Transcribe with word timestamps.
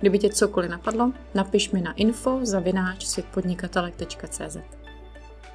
Kdyby 0.00 0.18
tě 0.18 0.28
cokoliv 0.28 0.70
napadlo, 0.70 1.12
napiš 1.34 1.70
mi 1.70 1.80
na 1.80 1.92
info 1.92 2.40
zavináč 2.42 3.06
světpodnikatelek.cz. 3.06 4.56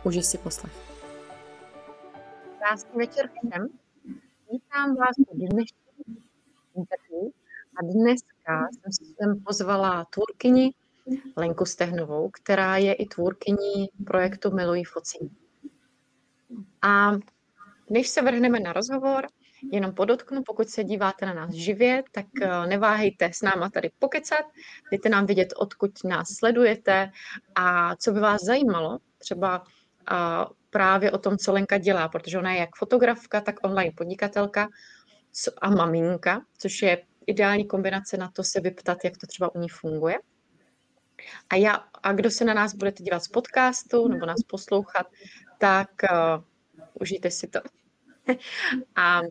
Užij 0.04 0.24
si 0.24 0.38
poslech. 0.38 0.74
Krásný 2.58 2.98
večer 2.98 3.30
všem. 3.30 3.68
Vítám 4.52 4.96
vás 4.96 5.16
u 5.18 5.38
dnešní 5.38 5.78
interview 6.76 7.32
a 7.76 7.84
dneska 7.94 8.68
jsem 8.90 9.44
pozvala 9.44 10.06
tvůrkyni 10.06 10.74
Lenku 11.36 11.66
Stehnovou, 11.66 12.30
která 12.30 12.78
je 12.78 12.94
i 12.94 13.06
tvůrkyní 13.06 13.90
projektu 14.06 14.52
Milují 14.52 14.84
focení. 14.84 15.32
A 16.82 17.12
než 17.90 18.08
se 18.08 18.22
vrhneme 18.22 18.60
na 18.60 18.74
rozhovor, 18.74 19.28
Jenom 19.72 19.94
podotknu, 19.94 20.44
pokud 20.44 20.70
se 20.70 20.84
díváte 20.84 21.26
na 21.26 21.34
nás 21.34 21.52
živě, 21.52 22.04
tak 22.12 22.26
eh, 22.42 22.68
neváhejte 22.68 23.30
s 23.34 23.42
náma 23.42 23.70
tady 23.70 23.92
pokecat, 24.00 24.46
dejte 24.92 25.10
nám 25.10 25.26
vidět, 25.26 25.54
odkud 25.58 25.92
nás 26.04 26.28
sledujete 26.30 27.12
a 27.56 27.96
co 27.96 28.12
by 28.12 28.20
vás 28.20 28.42
zajímalo, 28.42 29.00
třeba 29.18 29.64
eh, 30.12 30.16
právě 30.70 31.12
o 31.12 31.18
tom, 31.18 31.38
co 31.38 31.54
Lenka 31.54 31.78
dělá, 31.78 32.10
protože 32.10 32.40
ona 32.40 32.52
je 32.52 32.60
jak 32.60 32.76
fotografka, 32.76 33.42
tak 33.42 33.56
online 33.64 33.92
podnikatelka 33.98 34.70
a 35.62 35.70
maminka, 35.70 36.42
což 36.58 36.82
je 36.82 37.04
ideální 37.28 37.68
kombinace 37.68 38.18
na 38.18 38.32
to 38.32 38.44
se 38.44 38.62
vyptat, 38.62 38.98
jak 39.04 39.18
to 39.18 39.28
třeba 39.28 39.56
u 39.56 39.60
ní 39.60 39.70
funguje. 39.70 40.16
A, 41.50 41.56
já, 41.56 41.74
a 42.04 42.14
kdo 42.14 42.32
se 42.32 42.46
na 42.46 42.54
nás 42.54 42.76
budete 42.76 43.04
dívat 43.04 43.24
z 43.24 43.28
podcastu 43.28 44.08
nebo 44.08 44.26
nás 44.26 44.44
poslouchat, 44.48 45.08
tak 45.58 45.90
uh, 46.12 46.44
užijte 46.94 47.32
si 47.32 47.48
to. 47.48 47.60
a 48.96 49.22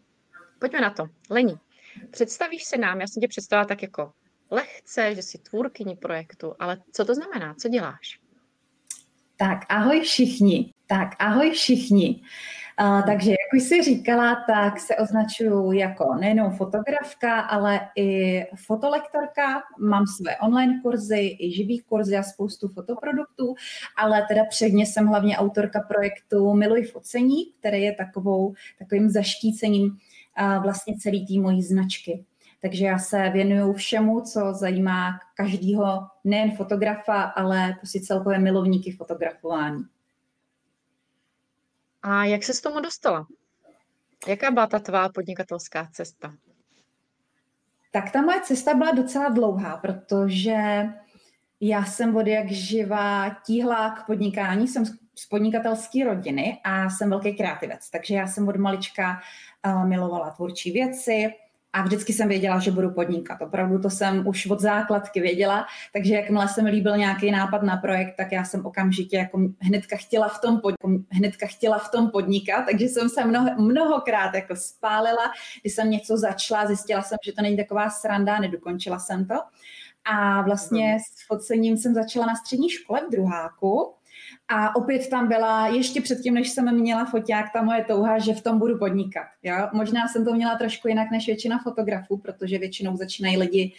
Pojďme 0.62 0.80
na 0.80 0.90
to. 0.90 1.06
Lení, 1.30 1.54
představíš 2.10 2.64
se 2.64 2.78
nám, 2.78 3.00
já 3.00 3.06
jsem 3.06 3.20
tě 3.20 3.28
představila 3.28 3.64
tak 3.64 3.82
jako 3.82 4.12
lehce, 4.50 5.14
že 5.14 5.22
jsi 5.22 5.38
tvůrkyní 5.38 5.96
projektu, 5.96 6.54
ale 6.58 6.78
co 6.92 7.04
to 7.04 7.14
znamená? 7.14 7.54
Co 7.54 7.68
děláš? 7.68 8.20
Tak 9.36 9.58
ahoj 9.68 10.00
všichni. 10.00 10.72
Tak 10.86 11.08
ahoj 11.18 11.50
všichni. 11.50 12.22
Uh, 12.80 13.02
takže, 13.06 13.30
jak 13.30 13.54
už 13.56 13.62
jsi 13.62 13.82
říkala, 13.82 14.44
tak 14.46 14.80
se 14.80 14.96
označuju 14.96 15.72
jako 15.72 16.14
nejenom 16.14 16.56
fotografka, 16.56 17.40
ale 17.40 17.80
i 17.96 18.42
fotolektorka. 18.66 19.62
Mám 19.78 20.06
své 20.06 20.36
online 20.36 20.80
kurzy, 20.82 21.36
i 21.40 21.52
živý 21.52 21.80
kurzy 21.80 22.16
a 22.16 22.22
spoustu 22.22 22.68
fotoproduktů, 22.68 23.54
ale 23.96 24.26
teda 24.28 24.44
předně 24.44 24.86
jsem 24.86 25.06
hlavně 25.06 25.36
autorka 25.36 25.80
projektu 25.80 26.54
Miluj 26.54 26.82
focení, 26.82 27.52
který 27.58 27.82
je 27.82 27.94
takovou, 27.94 28.54
takovým 28.78 29.10
zaštícením 29.10 29.98
vlastně 30.62 30.98
celý 30.98 31.26
tým 31.26 31.42
mojí 31.42 31.62
značky. 31.62 32.24
Takže 32.62 32.84
já 32.84 32.98
se 32.98 33.30
věnuju 33.30 33.72
všemu, 33.72 34.20
co 34.20 34.54
zajímá 34.54 35.18
každýho, 35.34 36.06
nejen 36.24 36.56
fotografa, 36.56 37.22
ale 37.22 37.74
prostě 37.78 38.00
celkové 38.00 38.38
milovníky 38.38 38.92
fotografování. 38.92 39.84
A 42.02 42.24
jak 42.24 42.42
se 42.42 42.54
s 42.54 42.60
tomu 42.60 42.80
dostala? 42.80 43.26
Jaká 44.26 44.50
byla 44.50 44.66
ta 44.66 44.78
tvá 44.78 45.08
podnikatelská 45.08 45.88
cesta? 45.92 46.34
Tak 47.90 48.10
ta 48.12 48.22
moje 48.22 48.40
cesta 48.40 48.74
byla 48.74 48.90
docela 48.90 49.28
dlouhá, 49.28 49.76
protože 49.76 50.86
já 51.60 51.84
jsem 51.84 52.16
od 52.16 52.26
jak 52.26 52.50
živá 52.50 53.36
tíhla 53.46 53.90
k 53.90 54.06
podnikání, 54.06 54.68
jsem 54.68 54.84
z 55.14 55.26
podnikatelské 55.26 56.04
rodiny 56.04 56.60
a 56.64 56.90
jsem 56.90 57.10
velký 57.10 57.36
kreativec, 57.36 57.90
takže 57.90 58.14
já 58.14 58.26
jsem 58.26 58.48
od 58.48 58.56
malička 58.56 59.20
uh, 59.66 59.86
milovala 59.88 60.30
tvůrčí 60.30 60.72
věci 60.72 61.32
a 61.72 61.82
vždycky 61.82 62.12
jsem 62.12 62.28
věděla, 62.28 62.58
že 62.58 62.70
budu 62.70 62.90
podnikat. 62.90 63.42
Opravdu 63.42 63.78
to 63.78 63.90
jsem 63.90 64.26
už 64.26 64.46
od 64.46 64.60
základky 64.60 65.20
věděla, 65.20 65.66
takže 65.92 66.14
jakmile 66.14 66.48
se 66.48 66.62
mi 66.62 66.70
líbil 66.70 66.96
nějaký 66.96 67.30
nápad 67.30 67.62
na 67.62 67.76
projekt, 67.76 68.14
tak 68.16 68.32
já 68.32 68.44
jsem 68.44 68.66
okamžitě 68.66 69.16
jako 69.16 69.40
hnedka 69.58 69.96
chtěla 69.96 70.28
v 70.28 70.40
tom, 70.40 70.60
pod, 70.60 70.74
hnedka 71.10 71.46
chtěla 71.46 71.78
v 71.78 71.90
tom 71.90 72.10
podnikat, 72.10 72.64
takže 72.70 72.84
jsem 72.84 73.08
se 73.08 73.24
mnoho, 73.24 73.46
mnohokrát 73.58 74.34
jako 74.34 74.56
spálila, 74.56 75.32
když 75.60 75.74
jsem 75.74 75.90
něco 75.90 76.16
začala, 76.16 76.66
zjistila 76.66 77.02
jsem, 77.02 77.18
že 77.24 77.32
to 77.32 77.42
není 77.42 77.56
taková 77.56 77.90
sranda, 77.90 78.38
nedokončila 78.38 78.98
jsem 78.98 79.26
to. 79.26 79.34
A 80.04 80.42
vlastně 80.42 80.98
s 81.00 81.26
focením 81.26 81.76
jsem 81.76 81.94
začala 81.94 82.26
na 82.26 82.36
střední 82.36 82.70
škole 82.70 83.00
v 83.06 83.10
druháku, 83.10 83.94
a 84.52 84.76
opět 84.76 85.08
tam 85.08 85.28
byla, 85.28 85.66
ještě 85.66 86.00
předtím, 86.00 86.34
než 86.34 86.50
jsem 86.50 86.80
měla 86.80 87.04
foťák, 87.04 87.46
ta 87.52 87.62
moje 87.62 87.84
touha, 87.84 88.18
že 88.18 88.34
v 88.34 88.40
tom 88.40 88.58
budu 88.58 88.78
podnikat. 88.78 89.26
Jo? 89.42 89.56
Možná 89.72 90.08
jsem 90.08 90.24
to 90.24 90.34
měla 90.34 90.56
trošku 90.56 90.88
jinak 90.88 91.10
než 91.10 91.26
většina 91.26 91.58
fotografů, 91.58 92.16
protože 92.16 92.58
většinou 92.58 92.96
začínají 92.96 93.36
lidi 93.36 93.72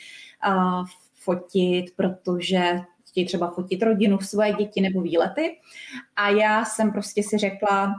uh, 0.47 0.85
fotit, 1.13 1.85
protože 1.95 2.81
chtějí 3.09 3.25
třeba 3.25 3.51
fotit 3.51 3.83
rodinu, 3.83 4.19
svoje 4.19 4.53
děti 4.53 4.81
nebo 4.81 5.01
výlety. 5.01 5.57
A 6.16 6.29
já 6.29 6.66
jsem 6.66 6.91
prostě 6.91 7.23
si 7.23 7.38
řekla, 7.38 7.95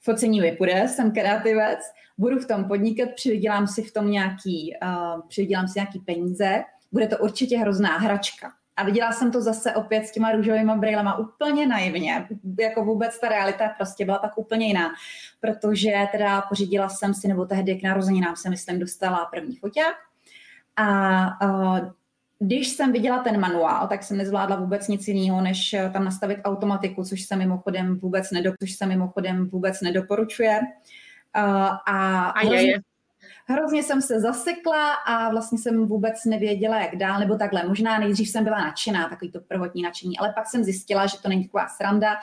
focení 0.00 0.40
vypůjde, 0.40 0.88
jsem 0.88 1.12
kreativec, 1.12 1.78
budu 2.18 2.38
v 2.38 2.46
tom 2.46 2.64
podnikat, 2.64 3.08
přivydělám 3.14 3.66
si 3.66 3.82
v 3.82 3.92
tom 3.92 4.10
nějaký, 4.10 4.74
uh, 4.82 5.20
přivydělám 5.28 5.68
si 5.68 5.78
nějaký 5.78 5.98
peníze, 5.98 6.64
bude 6.92 7.06
to 7.06 7.18
určitě 7.18 7.58
hrozná 7.58 7.98
hračka. 7.98 8.52
A 8.78 8.84
viděla 8.84 9.12
jsem 9.12 9.32
to 9.32 9.40
zase 9.40 9.74
opět 9.74 10.06
s 10.06 10.12
těma 10.12 10.32
růžovými 10.32 10.72
brýlema 10.76 11.18
úplně 11.18 11.66
naivně. 11.66 12.28
Jako 12.60 12.84
vůbec 12.84 13.20
ta 13.20 13.28
realita 13.28 13.68
prostě 13.68 14.04
byla 14.04 14.18
tak 14.18 14.38
úplně 14.38 14.66
jiná. 14.66 14.90
Protože 15.40 15.92
teda 16.12 16.40
pořídila 16.40 16.88
jsem 16.88 17.14
si, 17.14 17.28
nebo 17.28 17.46
tehdy 17.46 17.76
k 17.76 17.82
narozeninám 17.82 18.36
se 18.36 18.50
myslím 18.50 18.78
dostala 18.78 19.28
první 19.32 19.56
foťák. 19.56 19.94
A 20.76 21.46
uh, 21.46 21.78
když 22.38 22.68
jsem 22.68 22.92
viděla 22.92 23.18
ten 23.18 23.40
manuál, 23.40 23.88
tak 23.88 24.02
jsem 24.02 24.16
nezvládla 24.16 24.56
vůbec 24.56 24.88
nic 24.88 25.08
jiného, 25.08 25.40
než 25.40 25.76
tam 25.92 26.04
nastavit 26.04 26.38
automatiku, 26.44 27.04
což 27.04 27.22
se 27.22 27.36
mimochodem 27.36 27.98
vůbec, 27.98 28.30
nedo, 28.30 28.52
což 28.62 28.72
se 28.72 28.86
mimochodem 28.86 29.48
vůbec 29.48 29.80
nedoporučuje. 29.80 30.60
Uh, 30.60 31.44
a, 31.86 32.28
a 32.30 32.44
je, 32.46 32.66
je 32.66 32.80
hrozně 33.48 33.82
jsem 33.82 34.02
se 34.02 34.20
zasekla 34.20 34.92
a 34.94 35.30
vlastně 35.30 35.58
jsem 35.58 35.86
vůbec 35.86 36.24
nevěděla, 36.24 36.80
jak 36.80 36.96
dál, 36.96 37.20
nebo 37.20 37.36
takhle. 37.36 37.64
Možná 37.68 37.98
nejdřív 37.98 38.28
jsem 38.28 38.44
byla 38.44 38.58
nadšená, 38.58 39.08
takový 39.08 39.32
to 39.32 39.40
prvotní 39.40 39.82
nadšení, 39.82 40.18
ale 40.18 40.32
pak 40.32 40.46
jsem 40.46 40.64
zjistila, 40.64 41.06
že 41.06 41.16
to 41.22 41.28
není 41.28 41.44
taková 41.44 41.68
sranda 41.68 42.16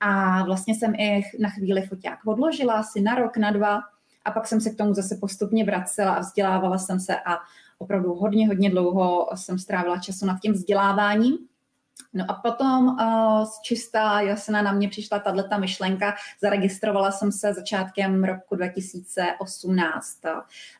a 0.00 0.42
vlastně 0.44 0.74
jsem 0.74 0.94
i 0.94 1.22
na 1.38 1.48
chvíli 1.48 1.82
foťák 1.82 2.26
odložila, 2.26 2.74
asi 2.74 3.00
na 3.00 3.14
rok, 3.14 3.36
na 3.36 3.50
dva 3.50 3.80
a 4.24 4.30
pak 4.30 4.46
jsem 4.46 4.60
se 4.60 4.70
k 4.70 4.76
tomu 4.76 4.94
zase 4.94 5.16
postupně 5.20 5.64
vracela 5.64 6.12
a 6.12 6.20
vzdělávala 6.20 6.78
jsem 6.78 7.00
se 7.00 7.16
a 7.16 7.38
opravdu 7.78 8.14
hodně, 8.14 8.48
hodně 8.48 8.70
dlouho 8.70 9.28
jsem 9.34 9.58
strávila 9.58 9.98
času 9.98 10.26
nad 10.26 10.40
tím 10.40 10.52
vzděláváním. 10.52 11.38
No 12.14 12.24
a 12.28 12.34
potom 12.34 12.86
uh, 12.86 13.46
čistá 13.62 14.20
jasná 14.20 14.62
na 14.62 14.72
mě 14.72 14.88
přišla 14.88 15.18
tato 15.18 15.58
myšlenka. 15.60 16.14
Zaregistrovala 16.42 17.12
jsem 17.12 17.32
se 17.32 17.54
začátkem 17.54 18.24
roku 18.24 18.56
2018 18.56 20.18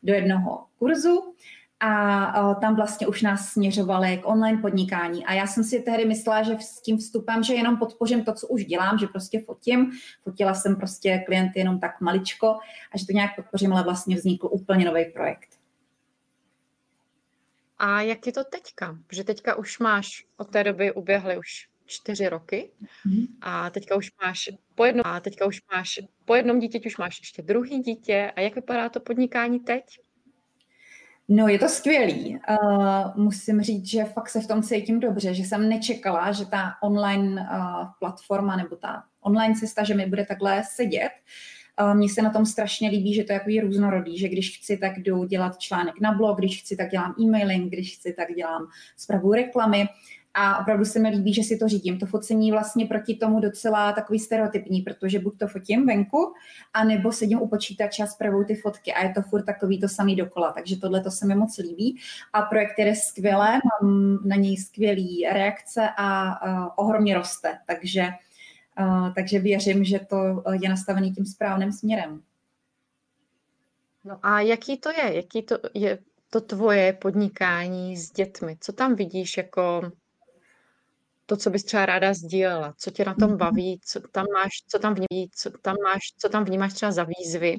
do 0.03 0.15
jednoho 0.15 0.67
kurzu 0.79 1.35
a 1.81 2.43
uh, 2.43 2.61
tam 2.61 2.77
vlastně 2.77 3.07
už 3.07 3.23
nás 3.23 3.49
směřovali 3.49 4.17
k 4.17 4.29
online 4.29 4.59
podnikání. 4.59 5.27
A 5.27 5.33
já 5.33 5.47
jsem 5.47 5.65
si 5.65 5.81
tehdy 5.81 6.05
myslela, 6.05 6.43
že 6.43 6.57
s 6.61 6.81
tím 6.81 6.99
vstupem, 6.99 7.43
že 7.43 7.55
jenom 7.55 7.77
podpořím 7.77 8.25
to, 8.25 8.33
co 8.33 8.49
už 8.49 8.65
dělám, 8.65 8.99
že 8.99 9.07
prostě 9.07 9.43
fotím. 9.47 9.91
Fotila 10.23 10.55
jsem 10.55 10.77
prostě 10.77 11.19
klienty 11.27 11.59
jenom 11.59 11.81
tak 11.81 12.01
maličko 12.01 12.47
a 12.93 12.99
že 12.99 13.07
to 13.07 13.13
nějak 13.13 13.37
podpořím, 13.37 13.73
ale 13.73 13.83
vlastně 13.83 14.17
vznikl 14.17 14.49
úplně 14.53 14.85
nový 14.85 15.05
projekt. 15.05 15.60
A 17.83 18.01
jak 18.01 18.27
je 18.27 18.33
to 18.33 18.45
teďka? 18.45 18.99
Protože 19.07 19.25
teďka 19.25 19.55
už 19.55 19.79
máš, 19.79 20.27
od 20.37 20.51
té 20.51 20.65
doby 20.65 20.93
uběhly 20.93 21.39
už 21.39 21.69
čtyři 21.87 22.29
roky 22.29 22.71
mm-hmm. 23.07 23.27
a 23.41 23.71
teďka 23.71 23.97
už 23.97 24.11
máš 24.23 24.51
po 24.75 24.85
jednom, 24.85 25.03
a 25.07 25.21
teďka 25.21 25.47
už 25.47 25.61
máš 25.73 26.01
po 26.25 26.35
jednom 26.35 26.59
dítěti 26.59 26.87
už 26.87 26.97
máš 26.97 27.19
ještě 27.19 27.43
druhý 27.43 27.81
dítě. 27.81 28.33
A 28.37 28.41
jak 28.41 28.55
vypadá 28.55 28.89
to 28.89 29.01
podnikání 29.01 29.61
teď? 29.61 29.85
No, 31.29 31.49
je 31.49 31.59
to 31.59 31.69
skvělý. 31.69 32.39
Uh, 32.51 33.17
musím 33.17 33.63
říct, 33.63 33.87
že 33.87 34.05
fakt 34.05 34.29
se 34.29 34.41
v 34.41 34.47
tom 34.47 34.63
cítím 34.63 35.01
dobře, 35.01 35.35
že 35.35 35.43
jsem 35.43 35.69
nečekala, 35.69 36.33
že 36.33 36.47
ta 36.47 36.75
online 36.83 37.43
uh, 37.43 37.87
platforma 37.99 38.57
nebo 38.57 38.77
ta 38.77 39.05
online 39.21 39.55
cesta, 39.55 39.85
že 39.85 39.95
mi 39.95 40.07
bude 40.07 40.27
takhle 40.27 40.63
sedět. 40.71 41.11
Mně 41.95 42.09
se 42.09 42.23
na 42.23 42.31
tom 42.31 42.47
strašně 42.47 42.91
líbí, 42.91 43.15
že 43.15 43.25
to 43.25 43.33
je 43.33 43.39
takový 43.39 43.61
různorodý, 43.61 44.19
že 44.19 44.29
když 44.29 44.59
chci, 44.59 44.77
tak 44.77 44.99
jdu 44.99 45.25
dělat 45.25 45.59
článek 45.59 46.01
na 46.01 46.13
blog, 46.13 46.39
když 46.39 46.63
chci, 46.63 46.77
tak 46.77 46.91
dělám 46.91 47.15
e-mailing, 47.21 47.73
když 47.73 47.97
chci, 47.97 48.13
tak 48.13 48.35
dělám 48.35 48.67
zprávu 48.97 49.33
reklamy 49.33 49.89
a 50.35 50.59
opravdu 50.59 50.85
se 50.85 50.99
mi 50.99 51.09
líbí, 51.09 51.35
že 51.35 51.43
si 51.43 51.57
to 51.57 51.69
řídím. 51.69 51.99
To 51.99 52.07
focení 52.07 52.53
vlastně 52.53 52.87
proti 52.87 53.15
tomu 53.15 53.41
docela 53.41 53.93
takový 53.93 54.19
stereotypní, 54.19 54.83
protože 54.83 55.19
buď 55.19 55.39
to 55.39 55.49
fotím 55.49 55.87
venku, 55.87 56.33
anebo 56.75 57.13
sedím 57.13 57.43
u 57.43 57.49
počítače 57.49 58.03
a 58.03 58.07
zpravuju 58.07 58.45
ty 58.45 58.55
fotky 58.55 58.93
a 58.93 59.05
je 59.05 59.13
to 59.15 59.23
furt 59.23 59.43
takový 59.43 59.81
to 59.81 59.89
samý 59.89 60.17
dokola. 60.17 60.53
Takže 60.53 60.77
tohle 60.77 61.01
to 61.01 61.11
se 61.11 61.27
mi 61.27 61.35
moc 61.35 61.59
líbí. 61.59 61.99
A 62.33 62.43
projekt 62.43 62.79
je 62.79 62.97
skvělé, 62.97 63.61
mám 63.83 64.19
na 64.25 64.37
něj 64.37 64.57
skvělý 64.57 65.27
reakce 65.33 65.89
a 65.97 66.39
uh, 66.47 66.69
ohromně 66.77 67.15
roste. 67.15 67.59
Takže, 67.67 68.09
takže 69.15 69.39
věřím, 69.39 69.85
že 69.85 69.99
to 69.99 70.43
je 70.63 70.69
nastavený 70.69 71.13
tím 71.13 71.27
správným 71.27 71.73
směrem. 71.73 72.23
No 74.05 74.19
a 74.23 74.41
jaký 74.41 74.79
to 74.79 74.91
je? 74.91 75.17
Jaký 75.17 75.43
to 75.43 75.59
je 75.75 75.99
to 76.31 76.41
tvoje 76.41 76.93
podnikání 76.93 77.97
s 77.97 78.11
dětmi? 78.11 78.57
Co 78.61 78.73
tam 78.73 78.95
vidíš 78.95 79.37
jako 79.37 79.93
to, 81.27 81.37
co 81.37 81.51
bys 81.51 81.65
třeba 81.65 81.87
ráda 81.87 82.15
sdílela, 82.15 82.75
co 82.79 82.91
tě 82.91 83.05
na 83.05 83.15
tom 83.15 83.29
mhm. 83.29 83.39
baví, 83.39 83.81
co 83.85 84.01
tam 84.01 84.27
máš, 84.35 84.51
co 84.69 84.79
tam 84.79 84.95
vnímáš, 84.95 85.31
co 85.35 85.51
tam 85.51 85.77
máš, 85.85 86.01
co 86.19 86.29
tam 86.29 86.45
vnímáš 86.45 86.73
třeba 86.73 86.93
za 86.93 87.07
výzvy, 87.19 87.59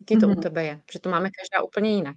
jaký 0.00 0.20
to 0.20 0.26
mm-hmm. 0.26 0.30
u 0.30 0.32
mhm. 0.32 0.42
tebe 0.42 0.64
je, 0.64 0.80
protože 0.86 0.98
to 0.98 1.10
máme 1.10 1.30
každá 1.30 1.64
úplně 1.64 1.90
jinak. 1.90 2.16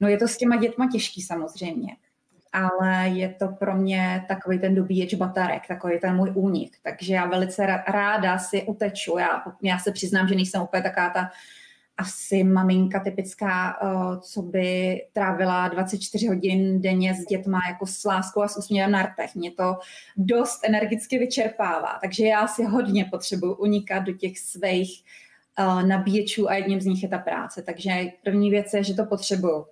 No 0.00 0.08
je 0.08 0.18
to 0.18 0.28
s 0.28 0.36
těma 0.36 0.56
dětma 0.56 0.88
těžký 0.92 1.22
samozřejmě, 1.22 1.96
ale 2.54 3.08
je 3.08 3.28
to 3.28 3.48
pro 3.48 3.76
mě 3.76 4.24
takový 4.28 4.58
ten 4.58 4.74
dobíječ 4.74 5.14
baterek, 5.14 5.66
takový 5.68 6.00
ten 6.00 6.16
můj 6.16 6.32
únik, 6.34 6.76
takže 6.82 7.14
já 7.14 7.26
velice 7.26 7.66
ráda 7.88 8.38
si 8.38 8.62
uteču, 8.62 9.18
já, 9.18 9.42
já 9.62 9.78
se 9.78 9.92
přiznám, 9.92 10.28
že 10.28 10.34
nejsem 10.34 10.62
úplně 10.62 10.82
taká 10.82 11.10
ta 11.10 11.30
asi 11.96 12.44
maminka 12.44 13.00
typická, 13.00 13.78
co 14.20 14.42
by 14.42 15.00
trávila 15.12 15.68
24 15.68 16.26
hodin 16.26 16.82
denně 16.82 17.14
s 17.14 17.24
dětma 17.24 17.60
jako 17.68 17.86
s 17.86 18.04
láskou 18.04 18.42
a 18.42 18.48
s 18.48 18.56
úsměvem 18.56 18.90
na 18.90 19.02
rtech. 19.02 19.34
Mě 19.34 19.50
to 19.50 19.76
dost 20.16 20.60
energicky 20.64 21.18
vyčerpává, 21.18 21.98
takže 22.02 22.26
já 22.26 22.46
si 22.46 22.64
hodně 22.64 23.04
potřebuji 23.04 23.54
unikat 23.54 24.00
do 24.00 24.12
těch 24.12 24.38
svých 24.38 25.04
nabíječů 25.86 26.50
a 26.50 26.54
jedním 26.54 26.80
z 26.80 26.86
nich 26.86 27.02
je 27.02 27.08
ta 27.08 27.18
práce. 27.18 27.62
Takže 27.62 27.90
první 28.24 28.50
věc 28.50 28.74
je, 28.74 28.84
že 28.84 28.94
to 28.94 29.04
potřebuju. 29.04 29.66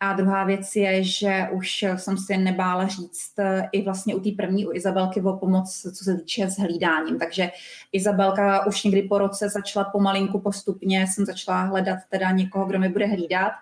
A 0.00 0.12
druhá 0.12 0.44
věc 0.44 0.76
je, 0.76 1.04
že 1.04 1.48
už 1.52 1.84
jsem 1.96 2.18
si 2.18 2.36
nebála 2.36 2.86
říct 2.86 3.38
eh, 3.38 3.68
i 3.72 3.82
vlastně 3.82 4.14
u 4.14 4.20
té 4.20 4.30
první, 4.36 4.66
u 4.66 4.72
Izabelky 4.72 5.20
o 5.20 5.36
pomoc, 5.36 5.86
co 5.98 6.04
se 6.04 6.16
týče 6.16 6.50
s 6.50 6.58
hlídáním. 6.58 7.18
Takže 7.18 7.50
Izabelka 7.92 8.66
už 8.66 8.84
někdy 8.84 9.02
po 9.02 9.18
roce 9.18 9.48
začala 9.48 9.84
pomalinku 9.84 10.40
postupně, 10.40 11.06
jsem 11.06 11.26
začala 11.26 11.62
hledat 11.62 11.98
teda 12.08 12.30
někoho, 12.30 12.66
kdo 12.66 12.78
mi 12.78 12.88
bude 12.88 13.06
hlídat 13.06 13.52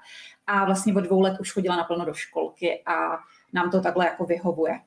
a 0.47 0.65
vlastně 0.65 0.95
od 0.95 1.01
dvou 1.01 1.21
let 1.21 1.41
už 1.41 1.53
chodila 1.53 1.77
naplno 1.77 2.05
do 2.05 2.15
školky 2.15 2.83
a 2.87 3.19
nám 3.53 3.71
to 3.71 3.81
takhle 3.81 4.07
jako 4.07 4.25
vyhovuje. 4.25 4.81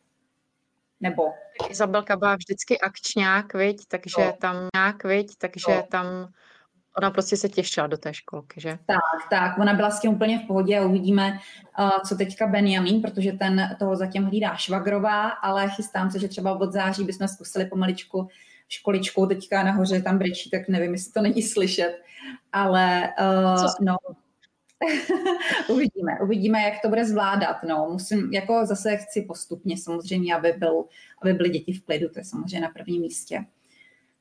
Nebo? 1.01 1.23
Izabelka 1.69 2.17
byla 2.17 2.35
vždycky 2.35 2.79
akčňák, 2.79 3.53
viď? 3.53 3.85
takže 3.87 4.25
no. 4.25 4.33
tam 4.41 4.55
nějak, 4.75 5.03
viď? 5.03 5.35
takže 5.37 5.75
no. 5.75 5.83
tam 5.91 6.05
Ona 6.97 7.11
prostě 7.11 7.37
se 7.37 7.49
těšila 7.49 7.87
do 7.87 7.97
té 7.97 8.13
školky, 8.13 8.61
že? 8.61 8.79
Tak, 8.85 9.29
tak, 9.29 9.57
ona 9.57 9.73
byla 9.73 9.91
s 9.91 9.99
tím 9.99 10.11
úplně 10.11 10.39
v 10.39 10.47
pohodě 10.47 10.79
a 10.79 10.85
uvidíme, 10.85 11.39
uh, 11.79 11.89
co 12.07 12.15
teďka 12.15 12.47
Benjamin, 12.47 13.01
protože 13.01 13.31
ten 13.31 13.75
toho 13.79 13.95
zatím 13.95 14.23
hlídá 14.23 14.55
švagrová, 14.55 15.29
ale 15.29 15.69
chystám 15.69 16.11
se, 16.11 16.19
že 16.19 16.27
třeba 16.27 16.59
od 16.59 16.71
září 16.71 17.03
bychom 17.03 17.27
zkusili 17.27 17.65
pomaličku 17.65 18.27
školičkou 18.69 19.25
teďka 19.25 19.63
nahoře, 19.63 20.01
tam 20.01 20.17
brečí, 20.17 20.49
tak 20.49 20.67
nevím, 20.67 20.91
jestli 20.91 21.11
to 21.11 21.21
není 21.21 21.43
slyšet, 21.43 22.01
ale 22.51 23.13
uh, 23.19 23.65
no, 23.81 23.95
uvidíme, 25.69 26.11
uvidíme, 26.23 26.61
jak 26.61 26.73
to 26.81 26.89
bude 26.89 27.05
zvládat. 27.05 27.55
No, 27.67 27.87
musím, 27.91 28.33
jako 28.33 28.65
zase 28.65 28.97
chci 28.97 29.21
postupně 29.21 29.77
samozřejmě, 29.77 30.35
aby, 30.35 30.53
byl, 30.57 30.85
aby 31.21 31.33
byly 31.33 31.49
děti 31.49 31.73
v 31.73 31.85
klidu, 31.85 32.09
to 32.09 32.19
je 32.19 32.25
samozřejmě 32.25 32.59
na 32.59 32.69
prvním 32.69 33.01
místě. 33.01 33.45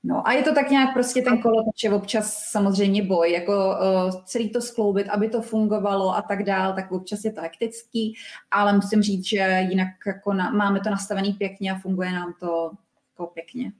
No 0.02 0.28
a 0.28 0.32
je 0.32 0.42
to 0.42 0.54
tak 0.54 0.70
nějak 0.70 0.92
prostě 0.94 1.22
ten 1.22 1.42
kolotoč 1.42 1.84
je 1.84 1.92
občas 1.92 2.44
samozřejmě 2.50 3.02
boj, 3.02 3.32
jako 3.32 3.52
uh, 3.52 4.22
celý 4.24 4.50
to 4.50 4.60
skloubit, 4.60 5.08
aby 5.08 5.28
to 5.28 5.42
fungovalo 5.42 6.14
a 6.16 6.22
tak 6.22 6.42
dál, 6.42 6.74
tak 6.74 6.92
občas 6.92 7.24
je 7.24 7.32
to 7.32 7.40
hektický, 7.40 8.14
ale 8.50 8.72
musím 8.72 9.02
říct, 9.02 9.24
že 9.24 9.66
jinak 9.70 9.88
jako 10.06 10.32
na, 10.32 10.50
máme 10.50 10.80
to 10.80 10.90
nastavený 10.90 11.32
pěkně 11.32 11.72
a 11.72 11.78
funguje 11.78 12.12
nám 12.12 12.34
to 12.40 12.70
jako 13.10 13.26
pěkně. 13.26 13.72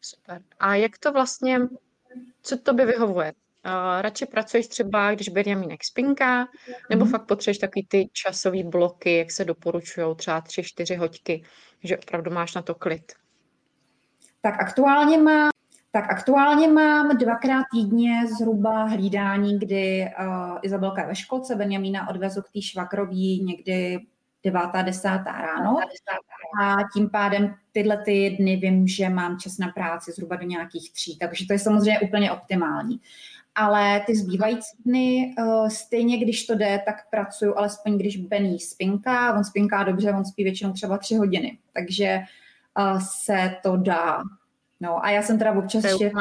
Super. 0.00 0.42
A 0.58 0.74
jak 0.74 0.98
to 0.98 1.12
vlastně, 1.12 1.60
co 2.42 2.58
to 2.58 2.74
by 2.74 2.86
vyhovuje? 2.86 3.32
Uh, 3.66 4.02
radši 4.02 4.26
pracuješ 4.26 4.66
třeba, 4.66 5.14
když 5.14 5.28
Benjamínek 5.28 5.84
spinká, 5.84 6.48
nebo 6.90 7.04
mm. 7.04 7.10
fakt 7.10 7.26
potřebuješ 7.26 7.58
takový 7.58 7.86
ty 7.86 8.08
časové 8.12 8.64
bloky, 8.64 9.16
jak 9.16 9.30
se 9.32 9.44
doporučují, 9.44 10.16
třeba 10.16 10.40
tři, 10.40 10.62
čtyři 10.62 10.96
hoďky, 10.96 11.42
že 11.84 11.98
opravdu 11.98 12.30
máš 12.30 12.54
na 12.54 12.62
to 12.62 12.74
klid? 12.74 13.12
Tak 14.40 14.60
aktuálně 14.60 15.18
mám 15.18 15.50
tak 15.96 16.10
aktuálně 16.10 16.68
mám 16.68 17.18
dvakrát 17.18 17.64
týdně 17.72 18.26
zhruba 18.38 18.84
hlídání, 18.84 19.58
kdy 19.58 20.08
uh, 20.20 20.58
Izabelka 20.62 21.00
je 21.00 21.06
ve 21.06 21.14
školce, 21.14 21.56
Benjamína 21.56 22.08
odvezu 22.08 22.42
k 22.42 22.52
té 22.52 22.62
švakrový 22.62 23.44
někdy 23.44 23.98
devátá, 24.44 24.82
desátá 24.82 25.32
ráno. 25.32 25.76
A 26.62 26.76
tím 26.94 27.10
pádem 27.10 27.54
tyhle 27.72 27.96
ty 27.96 28.30
dny 28.30 28.56
vím, 28.56 28.88
že 28.88 29.08
mám 29.08 29.38
čas 29.38 29.58
na 29.58 29.68
práci 29.68 30.12
zhruba 30.12 30.36
do 30.36 30.46
nějakých 30.46 30.92
tří, 30.92 31.18
takže 31.18 31.46
to 31.46 31.52
je 31.52 31.58
samozřejmě 31.58 32.00
úplně 32.00 32.32
optimální. 32.32 33.00
Ale 33.54 34.00
ty 34.06 34.16
zbývající 34.16 34.76
dny, 34.84 35.34
uh, 35.38 35.68
stejně 35.68 36.18
když 36.18 36.46
to 36.46 36.54
jde, 36.54 36.82
tak 36.86 37.10
pracuju, 37.10 37.54
alespoň 37.56 37.98
když 37.98 38.16
Benny 38.16 38.58
spinká, 38.58 39.34
on 39.34 39.44
spinká 39.44 39.82
dobře, 39.82 40.12
on 40.12 40.24
spí 40.24 40.44
většinou 40.44 40.72
třeba 40.72 40.98
tři 40.98 41.14
hodiny, 41.14 41.58
takže 41.72 42.18
uh, 42.18 42.26
se 42.98 43.56
to 43.62 43.76
dá. 43.76 44.22
No 44.80 45.04
a 45.04 45.10
já 45.10 45.22
jsem 45.22 45.38
teda 45.38 45.52
občas 45.52 45.84
ještě... 45.84 46.12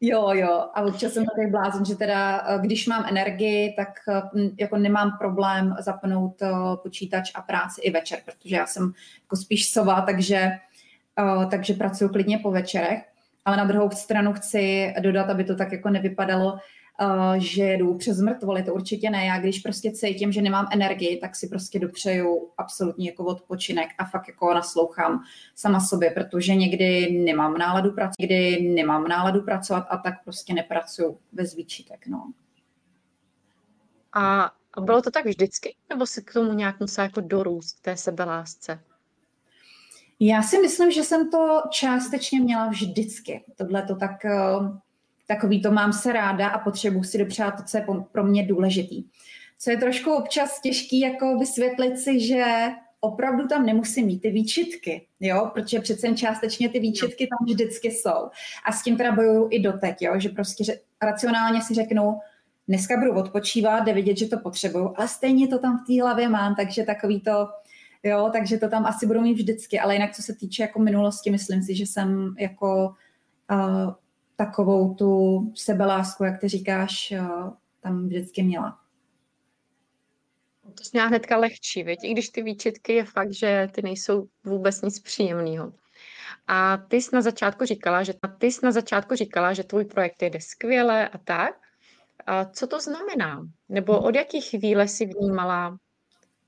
Jo, 0.00 0.30
jo, 0.32 0.68
a 0.74 0.82
občas 0.82 1.12
jsem 1.12 1.24
takový 1.26 1.50
blázen, 1.50 1.84
že 1.84 1.94
teda, 1.94 2.44
eh, 2.48 2.58
když 2.58 2.86
mám 2.86 3.04
energii, 3.08 3.74
tak 3.76 3.88
hm, 4.34 4.48
jako 4.58 4.76
nemám 4.76 5.18
problém 5.18 5.76
zapnout 5.78 6.42
eh, 6.42 6.50
počítač 6.82 7.32
a 7.34 7.42
práci 7.42 7.80
i 7.80 7.90
večer, 7.90 8.18
protože 8.24 8.56
já 8.56 8.66
jsem 8.66 8.92
jako 9.22 9.36
spíš 9.36 9.72
sova, 9.72 10.00
takže, 10.00 10.36
eh, 11.18 11.46
takže 11.50 11.74
pracuji 11.74 12.08
klidně 12.08 12.38
po 12.38 12.50
večerech. 12.50 13.02
Ale 13.44 13.56
na 13.56 13.64
druhou 13.64 13.90
stranu 13.90 14.32
chci 14.32 14.94
dodat, 15.00 15.30
aby 15.30 15.44
to 15.44 15.56
tak 15.56 15.72
jako 15.72 15.90
nevypadalo, 15.90 16.58
že 17.36 17.62
jedu 17.62 17.94
přes 17.94 18.20
mrtvoly, 18.20 18.62
to 18.62 18.74
určitě 18.74 19.10
ne. 19.10 19.26
Já 19.26 19.38
když 19.38 19.58
prostě 19.58 19.92
cítím, 19.92 20.32
že 20.32 20.42
nemám 20.42 20.68
energii, 20.72 21.16
tak 21.16 21.36
si 21.36 21.48
prostě 21.48 21.78
dopřeju 21.78 22.50
absolutní 22.58 23.06
jako 23.06 23.24
odpočinek 23.24 23.88
a 23.98 24.04
fakt 24.04 24.28
jako 24.28 24.54
naslouchám 24.54 25.22
sama 25.54 25.80
sobě, 25.80 26.10
protože 26.10 26.54
někdy 26.54 27.10
nemám 27.10 27.58
náladu 27.58 27.90
pracovat, 27.90 28.14
někdy 28.20 28.60
nemám 28.62 29.08
náladu 29.08 29.42
pracovat 29.42 29.86
a 29.90 29.96
tak 29.96 30.14
prostě 30.24 30.54
nepracuju 30.54 31.18
bez 31.32 31.54
výčitek, 31.54 32.06
no. 32.06 32.32
A 34.14 34.50
bylo 34.80 35.02
to 35.02 35.10
tak 35.10 35.26
vždycky? 35.26 35.76
Nebo 35.90 36.06
se 36.06 36.20
k 36.20 36.32
tomu 36.32 36.52
nějak 36.52 36.80
musela 36.80 37.04
jako 37.04 37.20
dorůst, 37.20 37.82
té 37.82 37.96
sebelásce? 37.96 38.80
Já 40.20 40.42
si 40.42 40.58
myslím, 40.58 40.90
že 40.90 41.02
jsem 41.02 41.30
to 41.30 41.62
částečně 41.70 42.40
měla 42.40 42.68
vždycky. 42.68 43.44
Tohle 43.56 43.82
to 43.82 43.96
tak 43.96 44.24
eh, 44.24 44.32
takový 45.26 45.62
to 45.62 45.70
mám 45.70 45.92
se 45.92 46.12
ráda 46.12 46.48
a 46.48 46.58
potřebuji 46.58 47.02
si 47.02 47.18
dopřát 47.18 47.50
to, 47.50 47.62
co 47.62 47.76
je 47.76 47.86
pro 48.12 48.24
mě 48.24 48.46
důležitý. 48.46 49.04
Co 49.58 49.70
je 49.70 49.76
trošku 49.76 50.12
občas 50.14 50.60
těžký 50.60 51.00
jako 51.00 51.38
vysvětlit 51.38 51.98
si, 51.98 52.20
že 52.20 52.44
opravdu 53.00 53.46
tam 53.46 53.66
nemusím 53.66 54.06
mít 54.06 54.22
ty 54.22 54.30
výčitky, 54.30 55.06
jo, 55.20 55.50
protože 55.54 55.80
přece 55.80 56.14
částečně 56.14 56.68
ty 56.68 56.80
výčitky 56.80 57.26
tam 57.26 57.46
vždycky 57.46 57.90
jsou. 57.90 58.30
A 58.64 58.72
s 58.72 58.82
tím 58.82 58.96
teda 58.96 59.12
bojuju 59.12 59.48
i 59.50 59.60
doteď, 59.60 60.02
jo, 60.02 60.20
že 60.20 60.28
prostě 60.28 60.64
že 60.64 60.80
racionálně 61.02 61.62
si 61.62 61.74
řeknu, 61.74 62.18
dneska 62.68 62.96
budu 62.96 63.12
odpočívat, 63.12 63.84
jde 63.84 63.92
vidět, 63.92 64.16
že 64.16 64.28
to 64.28 64.38
potřebuju, 64.38 64.94
ale 64.96 65.08
stejně 65.08 65.48
to 65.48 65.58
tam 65.58 65.78
v 65.78 65.86
té 65.86 66.02
hlavě 66.02 66.28
mám, 66.28 66.54
takže 66.54 66.82
takový 66.82 67.20
to, 67.20 67.48
jo, 68.02 68.30
takže 68.32 68.58
to 68.58 68.68
tam 68.68 68.86
asi 68.86 69.06
budu 69.06 69.20
mít 69.20 69.34
vždycky, 69.34 69.80
ale 69.80 69.94
jinak 69.94 70.14
co 70.14 70.22
se 70.22 70.34
týče 70.34 70.62
jako 70.62 70.78
minulosti, 70.78 71.30
myslím 71.30 71.62
si, 71.62 71.74
že 71.74 71.86
jsem 71.86 72.34
jako 72.38 72.94
uh, 73.50 73.92
takovou 74.36 74.94
tu 74.94 75.42
sebelásku, 75.54 76.24
jak 76.24 76.40
ty 76.40 76.48
říkáš, 76.48 77.12
eh, 77.12 77.28
tam 77.80 78.06
vždycky 78.06 78.42
měla. 78.42 78.78
To 80.62 80.82
měla 80.92 81.06
hnedka 81.06 81.36
lehčí, 81.36 81.82
viď? 81.82 81.98
i 82.02 82.12
když 82.12 82.28
ty 82.28 82.42
výčitky 82.42 82.92
je 82.92 83.04
fakt, 83.04 83.32
že 83.32 83.68
ty 83.72 83.82
nejsou 83.82 84.28
vůbec 84.44 84.82
nic 84.82 85.00
příjemného. 85.00 85.72
A 86.46 86.76
ty 86.76 86.96
jsi 86.96 87.10
na 87.12 87.22
začátku 87.22 87.64
říkala, 87.64 88.02
že 88.02 88.14
ty 88.38 88.46
jsi 88.46 88.60
na 88.62 88.72
začátku 88.72 89.14
říkala, 89.14 89.52
že 89.52 89.64
tvůj 89.64 89.84
projekt 89.84 90.22
jde 90.22 90.40
skvěle 90.40 91.08
a 91.08 91.18
tak. 91.18 91.54
A 92.26 92.44
co 92.44 92.66
to 92.66 92.80
znamená? 92.80 93.46
Nebo 93.68 94.00
od 94.00 94.14
jakých 94.14 94.50
chvíle 94.50 94.88
si 94.88 95.06
vnímala 95.06 95.78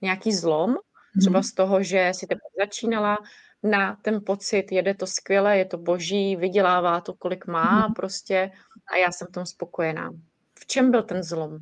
nějaký 0.02 0.32
zlom? 0.32 0.76
Třeba 1.20 1.38
mhm. 1.38 1.44
z 1.44 1.52
toho, 1.52 1.82
že 1.82 2.10
si 2.14 2.26
teprve 2.26 2.66
začínala, 2.66 3.18
na 3.62 3.96
ten 4.02 4.20
pocit, 4.26 4.72
jede 4.72 4.94
to 4.94 5.06
skvěle, 5.06 5.58
je 5.58 5.64
to 5.64 5.78
boží, 5.78 6.36
vydělává 6.36 7.00
to, 7.00 7.14
kolik 7.14 7.46
má 7.46 7.80
mhm. 7.80 7.94
prostě 7.94 8.50
a 8.92 8.96
já 8.96 9.12
jsem 9.12 9.28
tom 9.28 9.46
spokojená. 9.46 10.10
V 10.60 10.66
čem 10.66 10.90
byl 10.90 11.02
ten 11.02 11.22
zlom? 11.22 11.58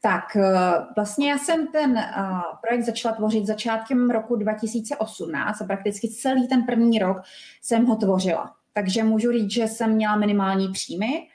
Tak 0.00 0.36
eh, 0.36 0.52
vlastně 0.96 1.30
já 1.30 1.38
jsem 1.38 1.66
ten 1.66 1.98
eh, 1.98 2.22
projekt 2.66 2.84
začala 2.84 3.14
tvořit 3.14 3.46
začátkem 3.46 4.10
roku 4.10 4.36
2018 4.36 5.60
a 5.60 5.64
prakticky 5.64 6.08
celý 6.08 6.48
ten 6.48 6.66
první 6.66 6.98
rok 6.98 7.16
jsem 7.62 7.86
ho 7.86 7.96
tvořila. 7.96 8.54
Takže 8.72 9.04
můžu 9.04 9.32
říct, 9.32 9.50
že 9.50 9.68
jsem 9.68 9.92
měla 9.92 10.16
minimální 10.16 10.72
příjmy. 10.72 11.28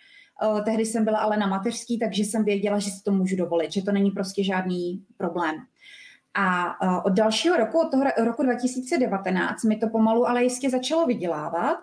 Eh, 0.43 0.61
tehdy 0.61 0.85
jsem 0.85 1.05
byla 1.05 1.19
ale 1.19 1.37
na 1.37 1.47
mateřský, 1.47 1.99
takže 1.99 2.23
jsem 2.23 2.43
věděla, 2.45 2.79
že 2.79 2.91
si 2.91 3.03
to 3.03 3.11
můžu 3.11 3.35
dovolit, 3.35 3.71
že 3.71 3.81
to 3.81 3.91
není 3.91 4.11
prostě 4.11 4.43
žádný 4.43 5.05
problém. 5.17 5.55
A 6.35 7.05
od 7.05 7.13
dalšího 7.13 7.57
roku, 7.57 7.79
od 7.79 7.91
toho 7.91 8.03
roku 8.17 8.43
2019, 8.43 9.63
mi 9.63 9.75
to 9.75 9.89
pomalu 9.89 10.27
ale 10.27 10.43
jistě 10.43 10.69
začalo 10.69 11.05
vydělávat. 11.05 11.77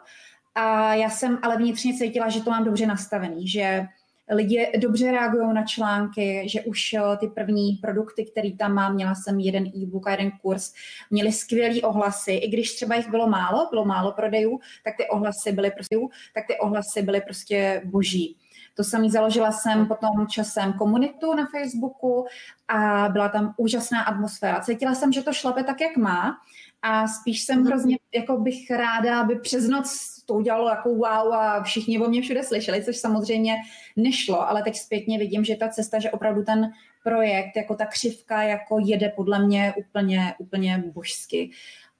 A 0.54 0.94
já 0.94 1.10
jsem 1.10 1.38
ale 1.42 1.56
vnitřně 1.56 1.94
cítila, 1.94 2.28
že 2.28 2.42
to 2.42 2.50
mám 2.50 2.64
dobře 2.64 2.86
nastavený, 2.86 3.48
že 3.48 3.86
lidi 4.30 4.72
dobře 4.78 5.10
reagují 5.10 5.54
na 5.54 5.64
články, 5.64 6.48
že 6.48 6.60
už 6.60 6.92
eh, 6.92 7.16
ty 7.16 7.28
první 7.28 7.72
produkty, 7.82 8.24
které 8.24 8.50
tam 8.58 8.74
mám, 8.74 8.94
měla 8.94 9.14
jsem 9.14 9.40
jeden 9.40 9.66
e-book 9.66 10.06
a 10.06 10.10
jeden 10.10 10.30
kurz, 10.42 10.72
měli 11.10 11.32
skvělý 11.32 11.82
ohlasy, 11.82 12.32
i 12.32 12.48
když 12.48 12.74
třeba 12.74 12.94
jich 12.94 13.10
bylo 13.10 13.28
málo, 13.28 13.68
bylo 13.70 13.84
málo 13.84 14.12
prodejů, 14.12 14.60
tak 14.84 14.96
ty 14.96 15.08
ohlasy 15.08 15.52
byly 15.52 15.70
prostě, 15.70 15.96
tak 16.34 16.46
ty 16.46 16.58
ohlasy 16.58 17.02
byly 17.02 17.20
prostě 17.20 17.82
boží. 17.84 18.36
To 18.74 18.84
samý 18.84 19.10
založila 19.10 19.52
jsem 19.52 19.86
potom 19.86 20.26
časem 20.26 20.72
komunitu 20.72 21.34
na 21.34 21.46
Facebooku 21.46 22.26
a 22.68 23.08
byla 23.08 23.28
tam 23.28 23.54
úžasná 23.56 24.02
atmosféra. 24.02 24.60
Cítila 24.60 24.94
jsem, 24.94 25.12
že 25.12 25.22
to 25.22 25.32
šlape 25.32 25.64
tak, 25.64 25.80
jak 25.80 25.96
má 25.96 26.36
a 26.82 27.08
spíš 27.08 27.42
jsem 27.42 27.58
mhm. 27.58 27.66
hrozně, 27.66 27.98
jako 28.14 28.38
bych 28.38 28.70
ráda, 28.70 29.20
aby 29.20 29.38
přes 29.38 29.68
noc 29.68 30.16
to 30.26 30.34
udělalo 30.34 30.68
jako 30.68 30.88
wow 30.88 31.32
a 31.34 31.62
všichni 31.62 31.98
o 31.98 32.08
mě 32.08 32.22
všude 32.22 32.42
slyšeli, 32.44 32.84
což 32.84 32.96
samozřejmě 32.96 33.56
nešlo, 33.96 34.48
ale 34.48 34.62
teď 34.62 34.76
zpětně 34.76 35.18
vidím, 35.18 35.44
že 35.44 35.56
ta 35.56 35.68
cesta, 35.68 35.98
že 35.98 36.10
opravdu 36.10 36.42
ten 36.42 36.72
projekt, 37.04 37.56
jako 37.56 37.74
ta 37.74 37.86
křivka, 37.86 38.42
jako 38.42 38.78
jede 38.84 39.08
podle 39.08 39.46
mě 39.46 39.74
úplně, 39.76 40.34
úplně 40.38 40.84
božsky. 40.94 41.50